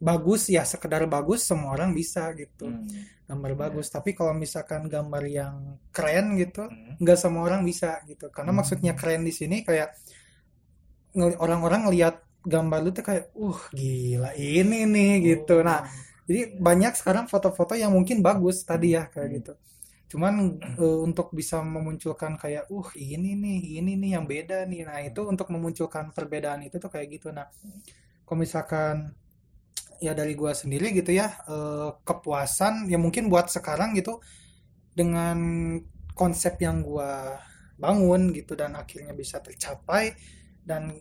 bagus 0.01 0.49
ya 0.49 0.65
sekedar 0.65 1.05
bagus 1.11 1.45
semua 1.45 1.77
orang 1.77 1.93
bisa 1.93 2.33
gitu 2.37 2.65
Hmm, 2.65 3.11
gambar 3.29 3.53
ya. 3.57 3.57
bagus 3.69 3.87
tapi 3.93 4.17
kalau 4.19 4.33
misalkan 4.33 4.89
gambar 4.89 5.25
yang 5.29 5.57
keren 5.93 6.41
gitu 6.41 6.65
Hmm. 6.69 6.97
nggak 7.01 7.19
semua 7.21 7.43
orang 7.49 7.63
bisa 7.69 8.01
gitu 8.09 8.33
karena 8.33 8.53
maksudnya 8.57 8.93
Hmm. 8.93 9.01
keren 9.01 9.23
di 9.29 9.33
sini 9.33 9.61
kayak 9.61 9.93
orang-orang 11.17 11.87
ngelihat 11.89 12.15
gambar 12.45 12.79
lu 12.85 12.91
tuh 12.97 13.05
kayak 13.05 13.25
uh 13.37 13.61
gila 13.75 14.31
ini 14.37 14.87
nih 14.89 15.13
gitu 15.35 15.61
nah 15.65 15.85
Oh. 15.85 16.01
jadi 16.29 16.57
banyak 16.59 16.95
sekarang 16.97 17.27
foto-foto 17.33 17.75
yang 17.77 17.93
mungkin 17.93 18.23
bagus 18.25 18.63
tadi 18.65 18.97
ya 18.97 19.09
kayak 19.13 19.29
Hmm. 19.29 19.37
gitu 19.41 19.53
cuman 20.11 20.35
eh, 20.81 20.99
untuk 21.07 21.31
bisa 21.35 21.63
memunculkan 21.63 22.35
kayak 22.41 22.67
uh 22.71 22.89
ini 22.99 23.39
nih 23.39 23.61
ini 23.83 23.93
nih 24.01 24.11
yang 24.19 24.27
beda 24.27 24.67
nih 24.67 24.83
nah 24.89 24.99
itu 25.03 25.23
untuk 25.27 25.49
memunculkan 25.55 26.11
perbedaan 26.17 26.61
itu 26.67 26.77
tuh 26.83 26.91
kayak 26.91 27.09
gitu 27.21 27.31
nah 27.31 27.47
kalau 28.27 28.39
misalkan 28.43 29.15
ya 30.01 30.13
dari 30.17 30.33
gua 30.35 30.53
sendiri 30.57 30.93
gitu 30.97 31.13
ya 31.13 31.29
eh, 31.49 31.91
kepuasan 32.05 32.89
ya 32.93 32.99
mungkin 32.99 33.29
buat 33.33 33.47
sekarang 33.53 33.95
gitu 33.99 34.19
dengan 34.95 35.39
konsep 36.17 36.59
yang 36.61 36.83
gua 36.85 37.39
bangun 37.81 38.33
gitu 38.37 38.53
dan 38.59 38.77
akhirnya 38.77 39.17
bisa 39.17 39.41
tercapai 39.41 40.13
dan 40.65 40.93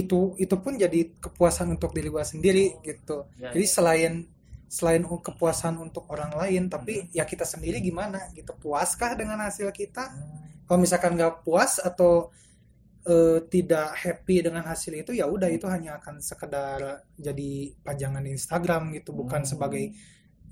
itu 0.00 0.20
itu 0.44 0.56
pun 0.64 0.72
jadi 0.84 1.00
kepuasan 1.24 1.68
untuk 1.76 1.90
diri 1.96 2.08
gua 2.14 2.24
sendiri 2.32 2.76
gitu 2.84 3.24
Ya, 3.40 3.50
jadi 3.54 3.64
ya. 3.66 3.72
selain 3.76 4.12
selain 4.68 5.02
u- 5.06 5.22
kepuasan 5.22 5.74
untuk 5.80 6.04
orang 6.14 6.32
lain 6.40 6.62
tapi 6.74 7.08
ya 7.14 7.24
kita 7.24 7.46
sendiri 7.52 7.78
gimana 7.80 8.18
gitu 8.36 8.52
puaskah 8.62 9.12
dengan 9.20 9.38
hasil 9.46 9.68
kita 9.72 10.04
Hmm. 10.12 10.66
kalau 10.66 10.78
misalkan 10.84 11.12
nggak 11.16 11.34
puas 11.46 11.78
atau 11.80 12.12
eh, 13.06 13.38
tidak 13.52 13.94
happy 14.02 14.36
dengan 14.46 14.64
hasil 14.66 14.92
itu 15.02 15.12
ya 15.14 15.26
udah 15.30 15.46
itu 15.50 15.66
hanya 15.70 15.98
akan 16.02 16.18
sekedar 16.18 17.06
jadi 17.16 17.50
pajangan 17.86 18.24
Instagram 18.26 18.82
gitu 18.98 19.14
bukan 19.14 19.42
Hmm. 19.46 19.50
sebagai 19.50 19.84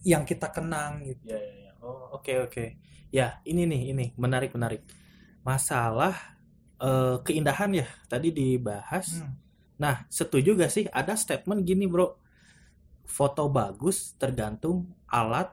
yang 0.04 0.22
kita 0.28 0.48
kenang 0.54 1.02
gitu 1.08 1.34
Ya, 1.34 1.38
ya, 1.40 1.54
ya. 1.68 1.72
Oh, 1.84 2.16
oke, 2.20 2.32
oke. 2.48 2.64
Ya, 3.12 3.40
ini 3.46 3.64
nih, 3.68 3.82
ini 3.94 4.04
menarik, 4.16 4.50
menarik. 4.56 4.82
Masalah 5.44 6.33
eh, 6.80 7.16
keindahan 7.22 7.70
ya, 7.74 7.86
tadi 8.08 8.34
dibahas. 8.34 9.22
Hmm. 9.22 9.34
Nah, 9.78 10.06
setuju 10.06 10.54
gak 10.54 10.70
sih 10.70 10.84
ada 10.90 11.18
statement 11.18 11.66
gini, 11.66 11.90
Bro? 11.90 12.18
Foto 13.04 13.50
bagus 13.50 14.16
tergantung 14.16 14.88
alat 15.10 15.52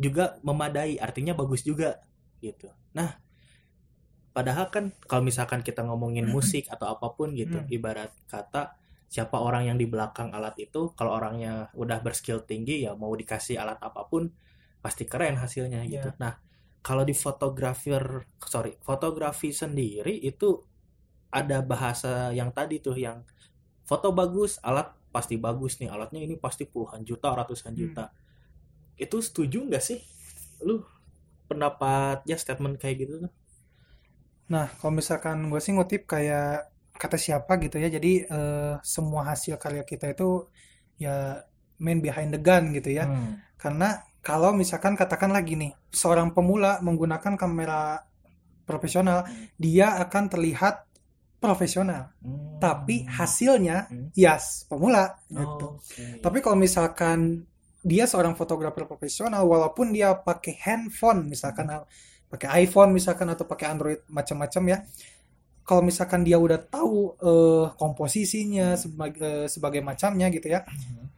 juga 0.00 0.40
memadai, 0.40 0.96
artinya 0.96 1.36
bagus 1.36 1.62
juga 1.62 2.00
gitu. 2.40 2.72
Nah, 2.96 3.20
padahal 4.32 4.72
kan 4.72 4.84
kalau 5.04 5.20
misalkan 5.20 5.60
kita 5.60 5.84
ngomongin 5.84 6.24
musik 6.24 6.66
atau 6.72 6.88
apa 6.88 7.12
pun 7.12 7.36
gitu, 7.36 7.60
Hmm. 7.60 7.68
ibarat 7.68 8.10
kata 8.26 8.80
siapa 9.10 9.36
orang 9.42 9.68
yang 9.68 9.76
di 9.76 9.84
belakang 9.90 10.32
alat 10.32 10.56
itu, 10.56 10.94
kalau 10.96 11.14
orangnya 11.18 11.68
udah 11.76 11.98
berskill 12.00 12.40
tinggi 12.46 12.86
ya 12.86 12.96
mau 12.96 13.12
dikasih 13.12 13.60
alat 13.60 13.76
apa 13.82 14.06
pun 14.08 14.32
pasti 14.80 15.04
keren 15.04 15.36
hasilnya 15.36 15.84
gitu. 15.84 16.14
Ya. 16.14 16.16
Nah, 16.16 16.32
kalau 16.86 17.04
di 17.04 17.14
fotografer, 17.24 18.04
sorry, 18.52 18.72
fotografi 18.88 19.50
sendiri 19.52 20.14
itu 20.30 20.48
ada 21.30 21.58
bahasa 21.62 22.32
yang 22.34 22.50
tadi 22.58 22.76
tuh 22.86 22.96
yang 22.98 23.18
foto 23.88 24.08
bagus, 24.14 24.58
alat 24.68 24.88
pasti 25.14 25.36
bagus 25.46 25.78
nih, 25.80 25.90
alatnya 25.94 26.20
ini 26.26 26.36
pasti 26.38 26.64
puluhan 26.72 27.02
juta, 27.08 27.28
ratusan 27.34 27.74
Hmm. 27.76 27.82
juta. 27.82 28.04
Itu 28.98 29.18
setuju 29.26 29.58
nggak 29.68 29.84
sih? 29.84 29.98
Lu 30.66 30.82
pendapatnya 31.50 32.36
statement 32.40 32.76
kayak 32.82 32.96
gitu 33.06 33.14
tuh? 33.28 33.32
Nah, 34.52 34.66
kalau 34.78 34.92
misalkan 34.98 35.36
gue 35.50 35.60
sih 35.62 35.72
ngutip 35.76 36.02
kayak 36.10 36.66
kata 37.00 37.16
siapa 37.16 37.52
gitu 37.62 37.76
ya, 37.82 37.88
jadi 37.96 38.10
eh, 38.26 38.72
semua 38.82 39.22
hasil 39.30 39.54
karya 39.62 39.82
kita 39.86 40.06
itu 40.14 40.50
ya 41.00 41.40
main 41.84 41.98
behind 42.04 42.30
the 42.34 42.40
gun 42.42 42.74
gitu 42.76 42.90
ya. 42.98 43.04
Hmm. 43.04 43.40
Karena 43.60 44.00
kalau 44.20 44.52
misalkan 44.52 44.94
katakan 44.94 45.32
lagi 45.32 45.56
nih, 45.56 45.72
seorang 45.90 46.32
pemula 46.36 46.78
menggunakan 46.84 47.34
kamera 47.36 48.04
profesional, 48.64 49.24
dia 49.56 49.96
akan 49.98 50.24
terlihat 50.30 50.86
profesional. 51.40 52.12
Hmm. 52.20 52.60
Tapi 52.60 53.08
hasilnya, 53.08 53.88
Hmm. 53.88 54.12
yes, 54.12 54.68
pemula 54.68 55.16
Oh, 55.32 55.36
gitu. 55.40 55.66
oke. 55.80 56.04
Tapi 56.20 56.38
kalau 56.44 56.56
misalkan 56.60 57.48
dia 57.80 58.04
seorang 58.04 58.36
fotografer 58.36 58.84
profesional, 58.84 59.48
walaupun 59.48 59.88
dia 59.90 60.12
pakai 60.12 60.52
handphone, 60.60 61.32
misalkan 61.32 61.64
pakai 62.28 62.62
iPhone 62.68 62.92
misalkan 62.92 63.26
atau 63.32 63.48
pakai 63.48 63.66
Android 63.72 64.00
macam-macam 64.06 64.62
ya, 64.68 64.78
kalau 65.64 65.82
misalkan 65.82 66.20
dia 66.22 66.36
udah 66.36 66.60
tahu 66.60 67.16
eh, 67.18 67.66
komposisinya 67.74 68.76
sebagai 68.76 69.24
eh, 69.24 69.46
sebagai 69.48 69.80
macamnya 69.80 70.28
gitu 70.28 70.52
ya, 70.52 70.60
Hmm. 70.68 71.08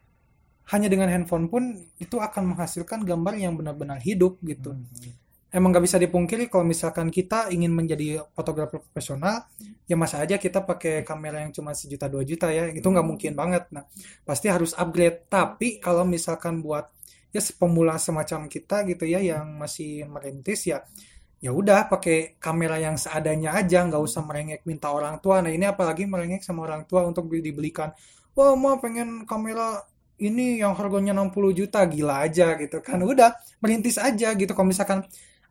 Hanya 0.73 0.89
dengan 0.89 1.13
handphone 1.13 1.53
pun 1.53 1.77
itu 2.01 2.17
akan 2.17 2.57
menghasilkan 2.57 3.05
gambar 3.05 3.37
yang 3.37 3.53
benar-benar 3.55 4.01
hidup 4.01 4.41
gitu. 4.41 4.73
Hmm. 4.73 5.21
Emang 5.53 5.69
nggak 5.69 5.85
bisa 5.85 6.01
dipungkiri 6.01 6.49
kalau 6.49 6.65
misalkan 6.65 7.13
kita 7.13 7.53
ingin 7.53 7.77
menjadi 7.77 8.25
fotografer 8.33 8.81
profesional, 8.81 9.53
ya 9.85 10.01
masa 10.01 10.25
aja 10.25 10.41
kita 10.41 10.65
pakai 10.65 11.05
kamera 11.05 11.45
yang 11.45 11.53
cuma 11.53 11.77
sejuta 11.77 12.09
dua 12.09 12.25
juta 12.25 12.49
ya, 12.49 12.73
itu 12.73 12.89
nggak 12.89 13.05
mungkin 13.05 13.37
banget. 13.37 13.69
Nah, 13.69 13.85
pasti 14.25 14.49
harus 14.49 14.73
upgrade. 14.73 15.29
Tapi 15.29 15.77
kalau 15.77 16.09
misalkan 16.09 16.65
buat 16.65 16.89
ya 17.29 17.45
pemula 17.61 18.01
semacam 18.01 18.49
kita 18.49 18.89
gitu 18.89 19.05
ya, 19.05 19.21
yang 19.21 19.61
masih 19.61 20.09
merintis 20.09 20.73
ya, 20.73 20.89
ya 21.37 21.53
udah 21.53 21.85
pakai 21.85 22.41
kamera 22.41 22.81
yang 22.81 22.97
seadanya 22.97 23.53
aja, 23.53 23.85
nggak 23.85 24.01
usah 24.01 24.25
merengek 24.25 24.65
minta 24.65 24.89
orang 24.89 25.21
tua. 25.21 25.45
Nah 25.45 25.53
ini 25.53 25.69
apalagi 25.69 26.09
merengek 26.09 26.41
sama 26.41 26.65
orang 26.65 26.89
tua 26.89 27.05
untuk 27.05 27.29
di- 27.29 27.45
dibelikan. 27.45 27.93
Wah, 28.33 28.57
mau 28.57 28.81
pengen 28.81 29.29
kamera 29.29 29.85
ini 30.23 30.63
yang 30.63 30.79
harganya 30.79 31.13
60 31.13 31.51
juta, 31.51 31.83
gila 31.85 32.23
aja 32.23 32.55
gitu 32.57 32.79
kan. 32.79 33.03
Udah 33.03 33.35
merintis 33.59 33.99
aja 33.99 34.33
gitu. 34.39 34.55
Kalau 34.55 34.69
misalkan 34.71 35.03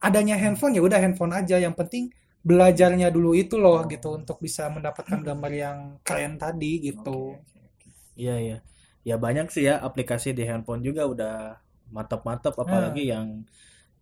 adanya 0.01 0.39
handphone 0.39 0.73
ya 0.73 0.81
udah 0.81 0.97
handphone 0.97 1.35
aja 1.35 1.61
yang 1.61 1.75
penting 1.77 2.09
belajarnya 2.41 3.13
dulu 3.13 3.37
itu 3.37 3.61
loh 3.61 3.85
gitu 3.85 4.17
untuk 4.17 4.41
bisa 4.41 4.65
mendapatkan 4.73 5.21
gambar 5.21 5.51
yang 5.53 5.77
keren 6.01 6.41
tadi 6.41 6.89
gitu. 6.89 7.37
Iya 8.17 8.35
iya. 8.41 8.57
Ya 9.05 9.15
banyak 9.17 9.49
sih 9.53 9.69
ya 9.69 9.77
aplikasi 9.81 10.33
di 10.33 10.45
handphone 10.45 10.81
juga 10.81 11.05
udah 11.05 11.35
mantap-mantap 11.91 12.55
Nah, 12.57 12.63
apalagi 12.65 13.11
yang 13.13 13.45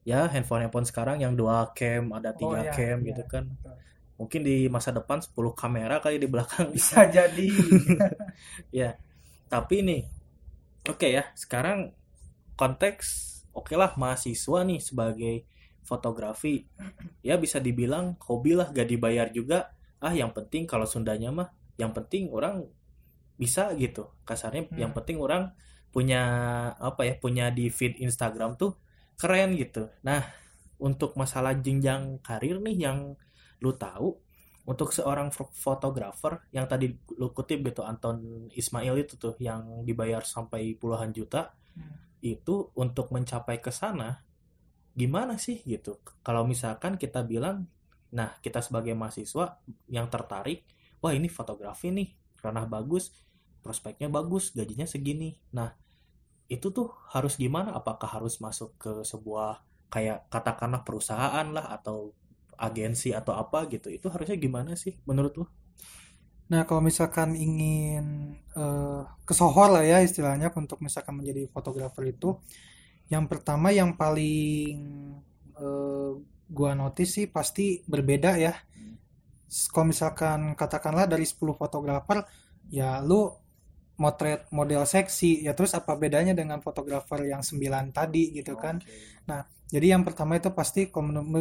ya 0.07 0.29
handphone-handphone 0.31 0.87
sekarang 0.87 1.17
yang 1.19 1.35
dual 1.35 1.69
cam, 1.75 2.15
ada 2.15 2.31
oh 2.31 2.35
tiga 2.37 2.59
ya, 2.63 2.71
cam 2.71 2.97
ya. 3.03 3.07
gitu 3.11 3.23
kan. 3.27 3.43
Mungkin 4.15 4.41
di 4.43 4.67
masa 4.67 4.91
depan 4.91 5.19
10 5.23 5.55
kamera 5.55 5.99
kali 5.99 6.19
di 6.19 6.27
belakang. 6.27 6.71
Bisa 6.75 7.07
jadi. 7.07 7.47
Ya, 8.69 8.95
tapi 9.49 9.81
nih, 9.81 10.01
oke 10.93 11.07
ya, 11.07 11.29
sekarang 11.37 11.93
konteks 12.59 13.05
oke 13.55 13.73
lah 13.75 13.95
mahasiswa 13.95 14.65
nih 14.65 14.79
sebagai 14.81 15.35
fotografi. 15.83 16.67
Ya 17.25 17.39
bisa 17.39 17.57
dibilang 17.57 18.19
hobi 18.21 18.53
lah 18.53 18.69
gak 18.69 18.89
dibayar 18.89 19.27
juga. 19.31 19.73
Ah, 19.99 20.13
yang 20.13 20.31
penting 20.31 20.69
kalau 20.69 20.85
Sundanya 20.85 21.31
mah 21.33 21.49
yang 21.79 21.91
penting 21.95 22.29
orang 22.31 22.67
bisa 23.39 23.71
gitu. 23.79 24.11
Kasarnya 24.27 24.67
yang 24.75 24.91
Hmm. 24.91 24.99
penting 24.99 25.17
orang 25.19 25.55
punya 25.89 26.21
apa 26.77 27.07
ya, 27.07 27.13
punya 27.17 27.49
di 27.49 27.71
feed 27.71 27.97
Instagram 27.97 28.59
tuh 28.59 28.77
keren 29.17 29.55
gitu. 29.57 29.89
Nah, 30.05 30.21
untuk 30.79 31.15
masalah 31.19 31.55
jenjang 31.57 32.21
karir 32.23 32.61
nih 32.61 32.77
yang 32.87 32.97
lu 33.59 33.75
tahu 33.75 34.15
untuk 34.67 34.91
seorang 34.93 35.31
fo- 35.31 35.51
fotografer 35.53 36.39
yang 36.55 36.67
tadi 36.69 36.91
lu 37.17 37.31
kutip 37.31 37.63
gitu 37.65 37.81
Anton 37.85 38.47
Ismail 38.53 38.95
itu 38.99 39.15
tuh 39.15 39.35
yang 39.39 39.83
dibayar 39.87 40.21
sampai 40.25 40.75
puluhan 40.77 41.11
juta 41.15 41.53
Hmm. 41.77 41.95
itu 42.19 42.73
untuk 42.75 43.13
mencapai 43.13 43.61
ke 43.61 43.69
sana 43.71 44.25
gimana 44.97 45.39
sih 45.39 45.63
gitu? 45.63 46.01
Kalau 46.25 46.43
misalkan 46.43 46.99
kita 46.99 47.23
bilang 47.23 47.69
nah 48.09 48.35
kita 48.41 48.59
sebagai 48.59 48.97
mahasiswa 48.97 49.61
yang 49.87 50.09
tertarik 50.09 50.65
wah 50.99 51.13
ini 51.13 51.29
fotografi 51.29 51.93
nih 51.93 52.09
ranah 52.41 52.65
bagus 52.65 53.13
prospeknya 53.61 54.09
bagus 54.09 54.51
gajinya 54.51 54.89
segini. 54.89 55.37
Nah 55.53 55.71
itu 56.49 56.73
tuh 56.73 56.89
harus 57.13 57.37
gimana? 57.37 57.77
Apakah 57.77 58.09
harus 58.19 58.41
masuk 58.41 58.73
ke 58.81 58.91
sebuah 59.05 59.61
kayak 59.93 60.29
katakanlah 60.33 60.81
perusahaan 60.85 61.47
lah 61.53 61.65
atau 61.77 62.13
agensi 62.67 63.09
atau 63.19 63.33
apa 63.43 63.59
gitu 63.73 63.87
itu 63.97 64.07
harusnya 64.13 64.37
gimana 64.45 64.71
sih 64.83 64.93
menurut 65.09 65.33
lu 65.39 65.45
Nah, 66.49 66.65
kalau 66.65 66.81
misalkan 66.81 67.37
ingin 67.37 68.33
eh, 68.57 69.01
kesohor 69.27 69.69
lah 69.69 69.83
ya 69.85 69.97
istilahnya 70.01 70.49
untuk 70.57 70.81
misalkan 70.81 71.13
menjadi 71.21 71.45
fotografer 71.53 72.03
itu, 72.09 72.41
yang 73.13 73.25
pertama 73.31 73.69
yang 73.73 73.91
paling 74.01 74.73
eh, 75.59 76.11
gua 76.49 76.71
notice 76.81 77.11
sih 77.17 77.25
pasti 77.29 77.81
berbeda 77.85 78.31
ya. 78.45 78.53
S- 79.49 79.67
Kalau 79.73 79.87
misalkan 79.91 80.39
katakanlah 80.59 81.05
dari 81.09 81.25
10 81.27 81.55
fotografer, 81.57 82.25
ya 82.69 83.01
lu 83.01 83.33
motret 83.99 84.47
model 84.55 84.83
seksi, 84.87 85.43
ya 85.45 85.51
terus 85.57 85.75
apa 85.75 85.93
bedanya 85.99 86.31
dengan 86.31 86.59
fotografer 86.63 87.19
yang 87.27 87.43
9 87.43 87.91
tadi 87.91 88.31
gitu 88.37 88.55
kan. 88.55 88.79
Nah, 89.29 89.43
jadi 89.69 89.93
yang 89.95 90.03
pertama 90.07 90.39
itu 90.39 90.49
pasti 90.55 90.87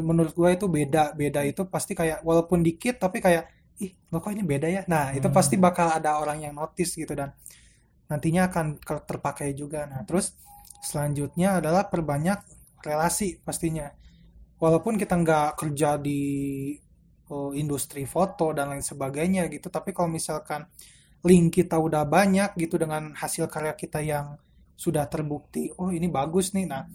menurut 0.09 0.35
gue 0.35 0.51
itu 0.59 0.67
beda. 0.67 1.15
Beda 1.15 1.41
itu 1.47 1.63
pasti 1.71 1.93
kayak 1.95 2.27
walaupun 2.27 2.61
dikit 2.67 2.99
tapi 2.99 3.23
kayak 3.23 3.47
ih, 3.79 3.95
lo 4.11 4.19
kok 4.19 4.35
ini 4.35 4.43
beda 4.43 4.67
ya. 4.69 4.83
Nah, 4.91 5.15
itu 5.15 5.29
pasti 5.31 5.55
Hmm. 5.57 5.65
bakal 5.71 5.89
ada 5.95 6.19
orang 6.19 6.43
yang 6.45 6.55
notice 6.59 6.99
gitu 6.99 7.15
dan 7.15 7.31
nantinya 8.11 8.49
akan 8.51 8.67
terpakai 9.07 9.55
juga. 9.55 9.87
Nah, 9.87 10.03
terus 10.09 10.35
selanjutnya 10.83 11.61
adalah 11.63 11.87
perbanyak 11.93 12.39
relasi 12.83 13.39
pastinya. 13.47 13.91
Walaupun 14.59 14.99
kita 14.99 15.15
nggak 15.15 15.49
kerja 15.61 15.97
di 16.03 16.21
oh, 17.31 17.53
industri 17.55 18.05
foto 18.09 18.51
dan 18.57 18.73
lain 18.73 18.85
sebagainya 18.85 19.47
gitu, 19.53 19.69
tapi 19.69 19.93
kalau 19.93 20.11
misalkan 20.11 20.65
link 21.27 21.59
kita 21.63 21.77
udah 21.79 22.07
banyak 22.07 22.55
gitu 22.59 22.79
dengan 22.79 23.11
hasil 23.15 23.51
karya 23.51 23.75
kita 23.75 23.99
yang 24.05 24.39
sudah 24.79 25.11
terbukti, 25.11 25.75
oh 25.75 25.91
ini 25.91 26.07
bagus 26.07 26.55
nih. 26.55 26.71
Nah, 26.71 26.87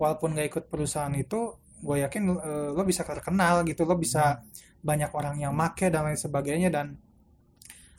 walaupun 0.00 0.32
nggak 0.32 0.48
ikut 0.48 0.64
perusahaan 0.72 1.12
itu, 1.12 1.52
gue 1.84 1.96
yakin 2.00 2.22
eh, 2.32 2.68
lo 2.72 2.82
bisa 2.88 3.04
terkenal 3.04 3.60
gitu, 3.68 3.84
lo 3.84 3.96
bisa 4.00 4.40
banyak 4.80 5.10
orang 5.12 5.36
yang 5.44 5.52
make 5.52 5.92
dan 5.92 6.08
lain 6.08 6.16
sebagainya. 6.16 6.72
Dan 6.72 6.96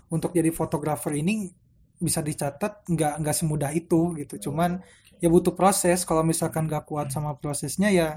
untuk 0.10 0.34
jadi 0.34 0.50
fotografer 0.50 1.14
ini 1.22 1.54
bisa 1.98 2.22
dicatat 2.22 2.86
nggak 2.90 3.14
nggak 3.22 3.36
semudah 3.38 3.70
itu 3.78 4.18
gitu. 4.18 4.50
Cuman 4.50 4.82
ya 5.22 5.30
butuh 5.30 5.54
proses. 5.54 6.02
Kalau 6.02 6.26
misalkan 6.26 6.66
nggak 6.66 6.90
kuat 6.90 7.14
sama 7.14 7.38
prosesnya 7.38 7.94
ya 7.94 8.08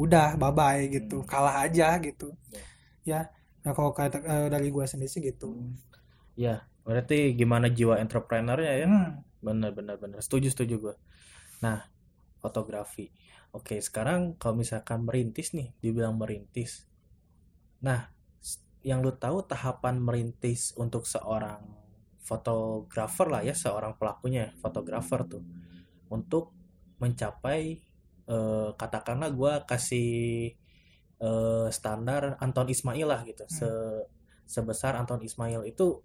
udah 0.00 0.40
bye 0.40 0.52
bye 0.56 0.80
gitu, 0.88 1.20
kalah 1.28 1.60
aja 1.60 2.00
gitu. 2.00 2.32
Ya, 3.04 3.28
nah 3.60 3.76
kalau 3.76 3.92
kata 3.92 4.18
eh, 4.24 4.48
dari 4.48 4.72
gue 4.72 4.84
sendiri 4.88 5.12
sih 5.12 5.20
gitu. 5.20 5.60
ya 6.34 6.66
berarti 6.84 7.32
gimana 7.32 7.72
jiwa 7.72 7.96
entrepreneurnya 7.98 8.72
ya? 8.76 8.86
Hmm. 8.86 9.24
bener 9.40 9.72
bener 9.76 9.96
bener. 10.00 10.20
Setuju 10.20 10.52
setuju 10.52 10.74
gue 10.80 10.96
nah 11.64 11.88
fotografi. 12.44 13.08
Oke 13.56 13.80
sekarang 13.80 14.36
kalau 14.36 14.60
misalkan 14.60 15.06
merintis 15.06 15.56
nih 15.56 15.72
dibilang 15.80 16.20
merintis. 16.20 16.84
Nah 17.80 18.12
yang 18.84 19.00
lu 19.00 19.16
tahu 19.16 19.40
tahapan 19.48 19.96
merintis 19.96 20.76
untuk 20.76 21.08
seorang 21.08 21.64
fotografer 22.20 23.28
lah 23.28 23.40
ya 23.40 23.56
seorang 23.56 23.96
pelakunya 23.96 24.52
fotografer 24.60 25.24
tuh. 25.24 25.44
Untuk 26.12 26.52
mencapai 27.00 27.80
eh, 28.28 28.70
katakanlah 28.76 29.32
gue 29.32 29.52
kasih 29.64 30.10
eh, 31.20 31.68
standar 31.72 32.36
Anton 32.44 32.68
Ismail 32.68 33.08
lah 33.08 33.20
gitu. 33.24 33.44
Hmm. 33.48 33.54
Se- 33.56 34.06
sebesar 34.44 35.00
Anton 35.00 35.24
Ismail 35.24 35.64
itu 35.64 36.04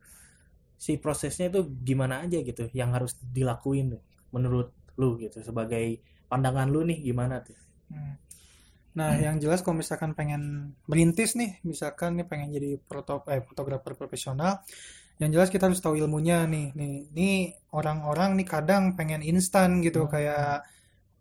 si 0.84 0.92
prosesnya 1.04 1.46
itu 1.52 1.62
gimana 1.90 2.16
aja 2.26 2.38
gitu 2.50 2.64
yang 2.80 2.90
harus 2.96 3.12
dilakuin 3.38 3.88
menurut 4.36 4.68
lu 5.00 5.10
gitu 5.24 5.38
sebagai 5.50 5.86
pandangan 6.32 6.68
lu 6.74 6.82
nih 6.90 7.00
gimana 7.08 7.36
tuh 7.48 7.58
Hmm. 7.90 8.14
Nah, 8.98 9.16
yang 9.22 9.38
jelas 9.44 9.62
kalau 9.64 9.78
misalkan 9.80 10.12
pengen 10.18 10.74
merintis 10.90 11.38
nih, 11.40 11.62
misalkan 11.64 12.18
nih 12.20 12.26
pengen 12.32 12.50
jadi 12.56 12.70
foto 12.90 13.24
eh, 13.30 13.42
fotografer 13.46 13.94
profesional, 13.96 14.66
yang 15.22 15.30
jelas 15.36 15.50
kita 15.54 15.70
harus 15.70 15.82
tahu 15.84 15.96
ilmunya 16.02 16.46
nih. 16.50 16.68
Nih, 16.80 16.94
nih 17.18 17.36
orang-orang 17.76 18.36
nih 18.40 18.48
kadang 18.50 18.84
pengen 19.00 19.22
instan 19.26 19.82
gitu, 19.86 20.06
Hmm. 20.06 20.12
kayak 20.14 20.66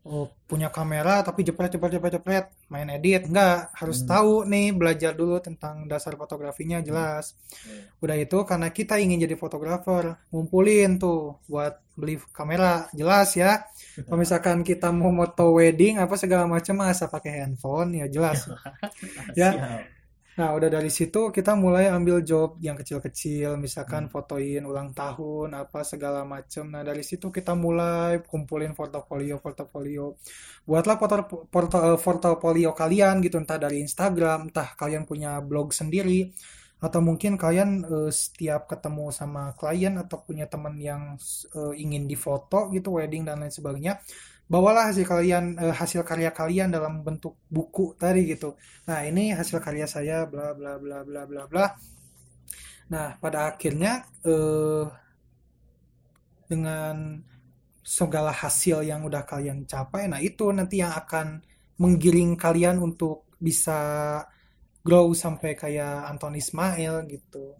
oh, 0.08 0.26
punya 0.50 0.68
kamera 0.72 1.20
tapi 1.26 1.44
jepret 1.46 1.70
jepret 1.74 1.92
jepret 1.94 2.12
jepret, 2.16 2.44
main 2.72 2.88
edit. 2.88 3.28
Enggak, 3.28 3.68
harus 3.76 3.98
Hmm. 4.02 4.08
tahu 4.12 4.32
nih 4.48 4.66
belajar 4.72 5.12
dulu 5.12 5.36
tentang 5.44 5.84
dasar 5.90 6.16
fotografinya 6.16 6.80
jelas. 6.80 7.36
Udah 8.02 8.16
itu 8.16 8.38
karena 8.48 8.68
kita 8.72 8.96
ingin 8.98 9.28
jadi 9.28 9.36
fotografer, 9.36 10.16
ngumpulin 10.32 10.96
tuh 11.02 11.36
buat 11.50 11.76
beli 11.98 12.16
kamera, 12.32 12.86
jelas 12.96 13.34
ya. 13.36 13.62
Kalau 14.06 14.18
misalkan 14.18 14.62
kita 14.62 14.88
mau 14.94 15.10
moto 15.10 15.52
wedding 15.58 15.98
apa 16.00 16.14
segala 16.16 16.46
macam 16.48 16.74
masa 16.80 17.10
pakai 17.10 17.44
handphone 17.44 18.00
ya 18.00 18.06
jelas. 18.08 18.46
Ya. 19.36 19.50
Nah, 20.38 20.54
udah 20.54 20.70
dari 20.70 20.86
situ 20.86 21.34
kita 21.34 21.58
mulai 21.58 21.90
ambil 21.90 22.22
job 22.22 22.62
yang 22.62 22.78
kecil-kecil, 22.78 23.58
misalkan 23.58 24.06
Hmm. 24.06 24.12
fotoin 24.14 24.62
ulang 24.62 24.94
tahun 24.94 25.48
apa 25.58 25.82
segala 25.82 26.22
macam. 26.22 26.70
Nah, 26.70 26.86
dari 26.86 27.02
situ 27.02 27.26
kita 27.34 27.58
mulai 27.58 28.22
kumpulin 28.22 28.70
portofolio-portofolio. 28.78 30.14
Buatlah 30.62 30.94
porto, 31.00 31.16
porto- 31.50 31.82
eh, 31.82 31.98
portofolio 31.98 32.70
kalian 32.70 33.18
gitu, 33.26 33.36
entah 33.42 33.58
dari 33.58 33.82
Instagram, 33.82 34.38
entah 34.54 34.78
kalian 34.78 35.02
punya 35.10 35.42
blog 35.42 35.74
sendiri, 35.74 36.30
atau 36.78 37.00
mungkin 37.02 37.34
kalian 37.34 37.70
eh, 37.82 38.10
setiap 38.14 38.70
ketemu 38.70 39.10
sama 39.10 39.50
klien 39.58 39.98
atau 39.98 40.22
punya 40.22 40.46
teman 40.46 40.78
yang 40.78 41.18
eh, 41.58 41.74
ingin 41.82 42.06
difoto 42.06 42.70
gitu, 42.70 42.94
wedding 43.02 43.26
dan 43.26 43.42
lain 43.42 43.50
sebagainya, 43.50 43.98
bawalah 44.48 44.90
hasil 44.90 45.04
kalian 45.04 45.60
eh, 45.60 45.74
hasil 45.74 46.02
karya 46.02 46.32
kalian 46.32 46.72
dalam 46.72 47.04
bentuk 47.06 47.36
buku 47.52 47.94
tadi 48.00 48.24
gitu. 48.28 48.56
Nah, 48.88 49.04
ini 49.04 49.32
hasil 49.36 49.60
karya 49.60 49.86
saya 49.86 50.24
bla 50.24 50.56
bla 50.56 50.80
bla 50.80 51.04
bla 51.04 51.22
bla 51.28 51.42
bla. 51.46 51.66
Nah, 52.92 53.14
pada 53.20 53.52
akhirnya 53.52 54.08
eh 54.24 54.84
dengan 56.48 57.20
segala 57.84 58.32
hasil 58.32 58.84
yang 58.84 59.04
udah 59.04 59.24
kalian 59.24 59.68
capai, 59.68 60.08
nah 60.08 60.20
itu 60.20 60.48
nanti 60.52 60.80
yang 60.80 60.92
akan 60.96 61.40
menggiring 61.80 62.36
kalian 62.36 62.80
untuk 62.80 63.28
bisa 63.36 64.20
grow 64.80 65.12
sampai 65.12 65.52
kayak 65.52 66.08
Anton 66.08 66.36
Ismail 66.36 67.04
gitu. 67.08 67.52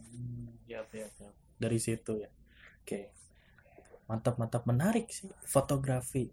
Ya, 0.69 0.85
ya, 0.93 1.09
ya. 1.09 1.29
dari 1.59 1.79
situ 1.83 2.23
ya 2.23 2.31
oke 2.89 3.01
mantap 4.07 4.39
mantap 4.39 4.63
menarik 4.65 5.11
sih 5.11 5.29
fotografi 5.45 6.31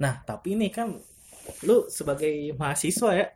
nah 0.00 0.24
tapi 0.24 0.56
ini 0.56 0.72
kan 0.72 0.96
lu 1.68 1.86
sebagai 1.92 2.32
mahasiswa 2.56 3.10
ya 3.12 3.26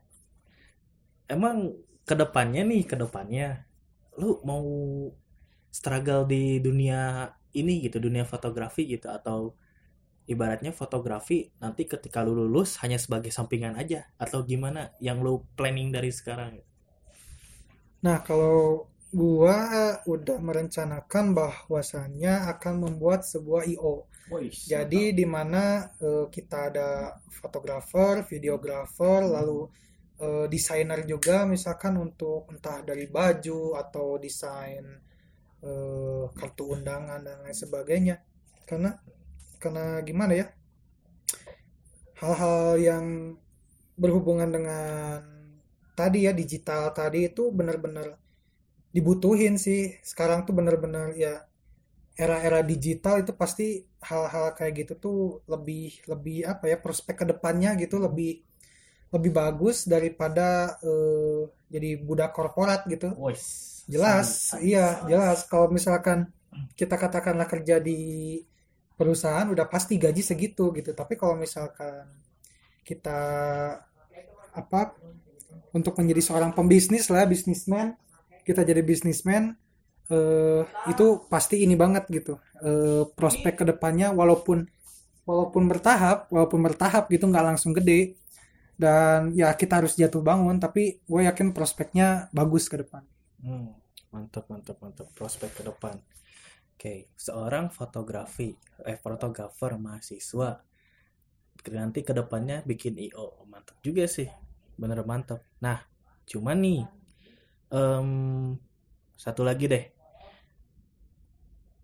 emang 1.28 1.76
ke 2.08 2.14
depannya 2.16 2.64
nih 2.64 2.82
ke 2.88 2.96
depannya 2.96 3.68
lu 4.20 4.40
mau 4.48 4.64
struggle 5.68 6.24
di 6.24 6.58
dunia 6.62 7.28
ini 7.54 7.84
gitu 7.84 8.00
dunia 8.00 8.24
fotografi 8.24 8.88
gitu 8.88 9.10
atau 9.12 9.52
ibaratnya 10.24 10.72
fotografi 10.72 11.52
nanti 11.60 11.84
ketika 11.84 12.24
lu 12.24 12.32
lulus 12.32 12.80
hanya 12.80 12.96
sebagai 12.96 13.28
sampingan 13.28 13.76
aja 13.76 14.08
atau 14.16 14.40
gimana 14.42 14.96
yang 14.98 15.20
lu 15.20 15.44
planning 15.58 15.92
dari 15.92 16.08
sekarang 16.08 16.64
Nah, 18.04 18.20
kalau 18.20 18.84
gua 19.16 19.56
udah 20.04 20.36
merencanakan 20.36 21.32
bahwasannya 21.32 22.52
akan 22.52 22.74
membuat 22.84 23.24
sebuah 23.24 23.64
IO. 23.64 24.04
Jadi 24.72 25.12
di 25.12 25.26
mana 25.28 25.84
eh, 26.00 26.26
kita 26.32 26.72
ada 26.72 26.88
fotografer, 27.28 28.24
videografer, 28.24 29.20
lalu 29.28 29.68
eh, 30.20 30.46
desainer 30.48 31.04
juga 31.04 31.44
misalkan 31.44 32.00
untuk 32.00 32.48
entah 32.48 32.80
dari 32.80 33.04
baju 33.04 33.76
atau 33.76 34.16
desain 34.16 34.84
eh, 35.60 36.24
kartu 36.32 36.64
undangan 36.72 37.20
dan 37.20 37.36
lain 37.44 37.56
sebagainya. 37.56 38.16
Karena 38.64 38.96
karena 39.60 40.00
gimana 40.00 40.32
ya? 40.32 40.46
Hal-hal 42.20 42.80
yang 42.80 43.06
berhubungan 44.00 44.48
dengan 44.48 45.20
tadi 45.94 46.26
ya 46.26 46.32
digital 46.32 46.90
tadi 46.96 47.28
itu 47.28 47.52
benar-benar 47.52 48.16
dibutuhin 48.96 49.60
sih. 49.60 50.00
Sekarang 50.00 50.48
tuh 50.48 50.56
benar-benar 50.56 51.12
ya 51.12 51.44
era-era 52.14 52.62
digital 52.62 53.20
itu 53.26 53.34
pasti 53.34 53.82
hal-hal 54.06 54.54
kayak 54.54 54.86
gitu 54.86 54.92
tuh 54.98 55.18
lebih 55.50 55.98
lebih 56.06 56.46
apa 56.46 56.70
ya 56.70 56.78
prospek 56.78 57.22
ke 57.22 57.24
depannya 57.34 57.74
gitu 57.74 57.98
lebih 57.98 58.42
lebih 59.14 59.30
bagus 59.30 59.86
daripada 59.86 60.78
eh, 60.82 61.46
jadi 61.70 61.90
budak 62.02 62.34
korporat 62.34 62.86
gitu. 62.90 63.14
Wes. 63.18 63.82
Jelas, 63.86 64.54
iya 64.58 65.02
jelas. 65.06 65.46
Kalau 65.46 65.70
misalkan 65.70 66.30
kita 66.74 66.98
katakanlah 66.98 67.46
kerja 67.46 67.78
di 67.78 68.38
perusahaan 68.94 69.46
udah 69.50 69.66
pasti 69.70 69.98
gaji 69.98 70.22
segitu 70.22 70.70
gitu. 70.74 70.90
Tapi 70.94 71.14
kalau 71.14 71.38
misalkan 71.38 72.10
kita 72.82 73.20
apa 74.54 74.80
untuk 75.74 75.98
menjadi 75.98 76.22
seorang 76.22 76.54
pembisnis 76.54 77.10
lah, 77.10 77.26
bisnismen, 77.26 77.98
kita 78.46 78.62
jadi 78.62 78.82
bisnismen 78.82 79.58
eh, 80.10 80.62
itu 80.90 81.06
pasti 81.32 81.64
ini 81.64 81.74
banget 81.78 82.04
gitu. 82.12 82.40
Eh, 82.64 83.04
prospek 83.16 83.62
ke 83.62 83.64
depannya 83.64 84.12
walaupun 84.12 84.64
walaupun 85.24 85.64
bertahap, 85.68 86.28
walaupun 86.28 86.60
bertahap 86.60 87.08
gitu 87.08 87.24
nggak 87.28 87.46
langsung 87.54 87.72
gede. 87.72 88.16
Dan 88.74 89.30
ya 89.38 89.54
kita 89.54 89.78
harus 89.78 89.94
jatuh 89.94 90.18
bangun, 90.18 90.58
tapi 90.58 90.98
gue 91.06 91.22
yakin 91.30 91.54
prospeknya 91.54 92.26
bagus 92.34 92.66
ke 92.66 92.82
depan. 92.82 93.06
Hmm, 93.38 93.70
mantap, 94.10 94.50
mantap, 94.50 94.76
mantap. 94.82 95.06
Prospek 95.14 95.50
ke 95.54 95.62
depan. 95.62 95.94
Oke, 96.74 97.14
seorang 97.14 97.70
fotografi, 97.70 98.50
eh 98.82 98.98
fotografer 98.98 99.78
mahasiswa 99.78 100.58
nanti 101.72 102.04
ke 102.04 102.12
depannya 102.12 102.60
bikin 102.66 102.98
IO. 102.98 103.46
Mantap 103.48 103.78
juga 103.80 104.04
sih. 104.04 104.28
Bener 104.74 105.00
mantap. 105.06 105.40
Nah, 105.62 105.80
cuman 106.26 106.58
nih 106.60 106.82
em, 107.72 108.10
satu 109.22 109.42
lagi 109.48 109.66
deh. 109.72 109.84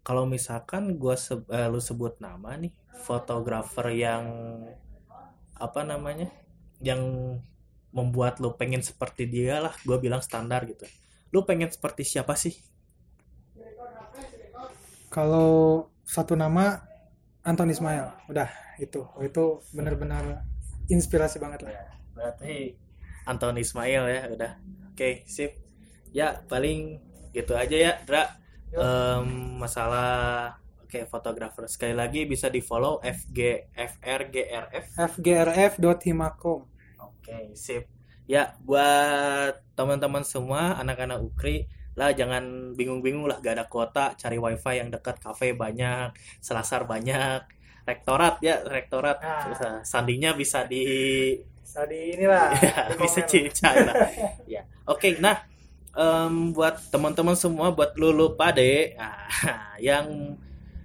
Kalau 0.06 0.24
misalkan 0.34 0.82
gua 1.00 1.14
se- 1.26 1.46
eh, 1.58 1.68
lu 1.72 1.80
sebut 1.88 2.12
nama 2.24 2.50
nih, 2.62 2.72
fotografer 3.06 3.86
yang 4.04 4.24
apa 5.66 5.80
namanya? 5.86 6.28
Yang 6.80 7.02
membuat 7.96 8.38
lu 8.42 8.54
pengen 8.60 8.82
seperti 8.82 9.26
dia 9.34 9.58
lah, 9.64 9.74
gua 9.86 9.98
bilang 10.04 10.22
standar 10.22 10.60
gitu. 10.70 10.86
Lu 11.34 11.42
pengen 11.48 11.70
seperti 11.74 12.02
siapa 12.06 12.34
sih? 12.38 12.54
Kalau 15.10 15.88
satu 16.06 16.34
nama 16.38 16.82
Anton 17.42 17.70
Ismail, 17.72 18.06
udah 18.30 18.48
itu, 18.78 19.02
itu 19.24 19.44
benar-benar 19.74 20.44
inspirasi 20.90 21.38
banget 21.42 21.66
lah. 21.66 21.74
Berarti 22.14 22.74
Anton 23.26 23.56
Ismail 23.58 24.02
ya 24.10 24.22
udah. 24.30 24.52
Oke, 24.94 25.24
sip. 25.26 25.52
Ya, 26.14 26.42
paling 26.50 26.98
gitu 27.30 27.52
aja 27.54 27.76
ya, 27.76 27.92
Dra. 28.02 28.24
Em, 28.70 29.26
masalah 29.56 30.54
oke 30.80 31.02
fotografer 31.06 31.66
sekali 31.66 31.90
lagi 31.92 32.22
bisa 32.22 32.46
di 32.46 32.58
follow 32.60 32.98
FG 33.00 33.38
FRGRF. 33.74 34.84
fgrf.himakom. 35.10 36.60
Oke, 36.98 37.54
sip. 37.54 37.86
Ya, 38.24 38.54
buat 38.60 39.58
teman-teman 39.74 40.22
semua 40.22 40.76
anak-anak 40.76 41.18
Ukri 41.20 41.66
lah 41.94 42.14
jangan 42.14 42.72
bingung-bingung 42.72 43.26
lah 43.26 43.38
gak 43.38 43.58
ada 43.58 43.66
kuota 43.66 44.14
cari 44.14 44.38
wifi 44.38 44.78
yang 44.78 44.88
dekat 44.88 45.18
kafe 45.18 45.52
banyak 45.52 46.14
selasar 46.38 46.86
banyak 46.86 47.42
rektorat 47.82 48.38
ya 48.38 48.62
rektorat 48.62 49.18
Ah. 49.18 49.50
Bisa- 49.50 49.82
sandinya 49.82 50.30
bisa 50.32 50.62
di 50.64 50.86
Bisa 51.60 51.82
di 51.84 52.14
inilah. 52.14 52.54
Ya, 52.62 52.94
bisa 52.94 53.20
cicai 53.22 53.82
lah. 53.82 53.94
Ya. 54.46 54.62
Oke, 54.86 55.18
nah 55.18 55.42
em, 55.94 56.52
buat 56.54 56.78
teman-teman 56.90 57.34
semua, 57.38 57.72
buat 57.74 57.94
lulu 57.96 58.34
pade 58.34 58.94
ah, 58.98 59.74
yang 59.82 60.36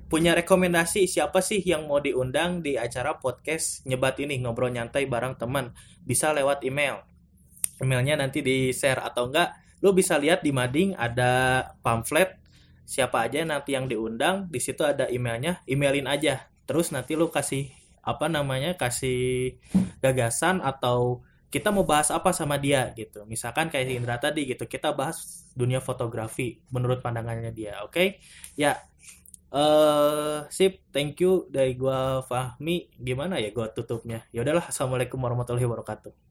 punya 0.05 0.37
rekomendasi 0.37 1.09
siapa 1.09 1.41
sih 1.41 1.59
yang 1.65 1.89
mau 1.89 1.97
diundang 1.97 2.61
di 2.61 2.77
acara 2.77 3.17
podcast 3.17 3.83
nyebat 3.89 4.21
ini 4.21 4.37
ngobrol 4.37 4.69
nyantai 4.69 5.09
bareng 5.09 5.35
teman 5.35 5.73
bisa 6.05 6.31
lewat 6.31 6.61
email. 6.63 7.01
Emailnya 7.81 8.15
nanti 8.15 8.39
di 8.39 8.71
share 8.71 9.03
atau 9.03 9.27
enggak, 9.27 9.51
lu 9.83 9.91
bisa 9.91 10.15
lihat 10.15 10.45
di 10.45 10.55
mading 10.55 10.95
ada 10.95 11.61
pamflet 11.83 12.45
siapa 12.85 13.25
aja 13.25 13.41
nanti 13.41 13.73
yang 13.73 13.89
diundang 13.89 14.45
di 14.47 14.61
situ 14.61 14.85
ada 14.85 15.09
emailnya 15.09 15.65
emailin 15.65 16.05
aja 16.05 16.45
terus 16.69 16.93
nanti 16.93 17.17
lu 17.17 17.33
kasih 17.33 17.73
apa 18.05 18.29
namanya 18.29 18.77
kasih 18.77 19.57
gagasan 19.99 20.61
atau 20.61 21.25
kita 21.53 21.69
mau 21.71 21.85
bahas 21.87 22.09
apa 22.11 22.31
sama 22.35 22.55
dia 22.59 22.91
gitu. 22.97 23.23
Misalkan 23.29 23.69
kayak 23.71 23.87
Indra 23.91 24.17
tadi 24.19 24.45
gitu, 24.49 24.65
kita 24.67 24.91
bahas 24.91 25.47
dunia 25.55 25.79
fotografi 25.79 26.59
menurut 26.73 26.99
pandangannya 27.05 27.51
dia, 27.55 27.81
oke? 27.85 28.19
Ya, 28.59 28.81
eh 29.53 30.39
sip, 30.51 30.83
thank 30.91 31.21
you 31.23 31.47
dari 31.51 31.73
gua 31.79 32.21
Fahmi. 32.27 32.91
Gimana 32.99 33.39
ya 33.39 33.49
gua 33.55 33.71
tutupnya? 33.71 34.25
Ya 34.35 34.43
udahlah, 34.43 34.67
assalamualaikum 34.71 35.19
warahmatullahi 35.21 35.65
wabarakatuh. 35.67 36.24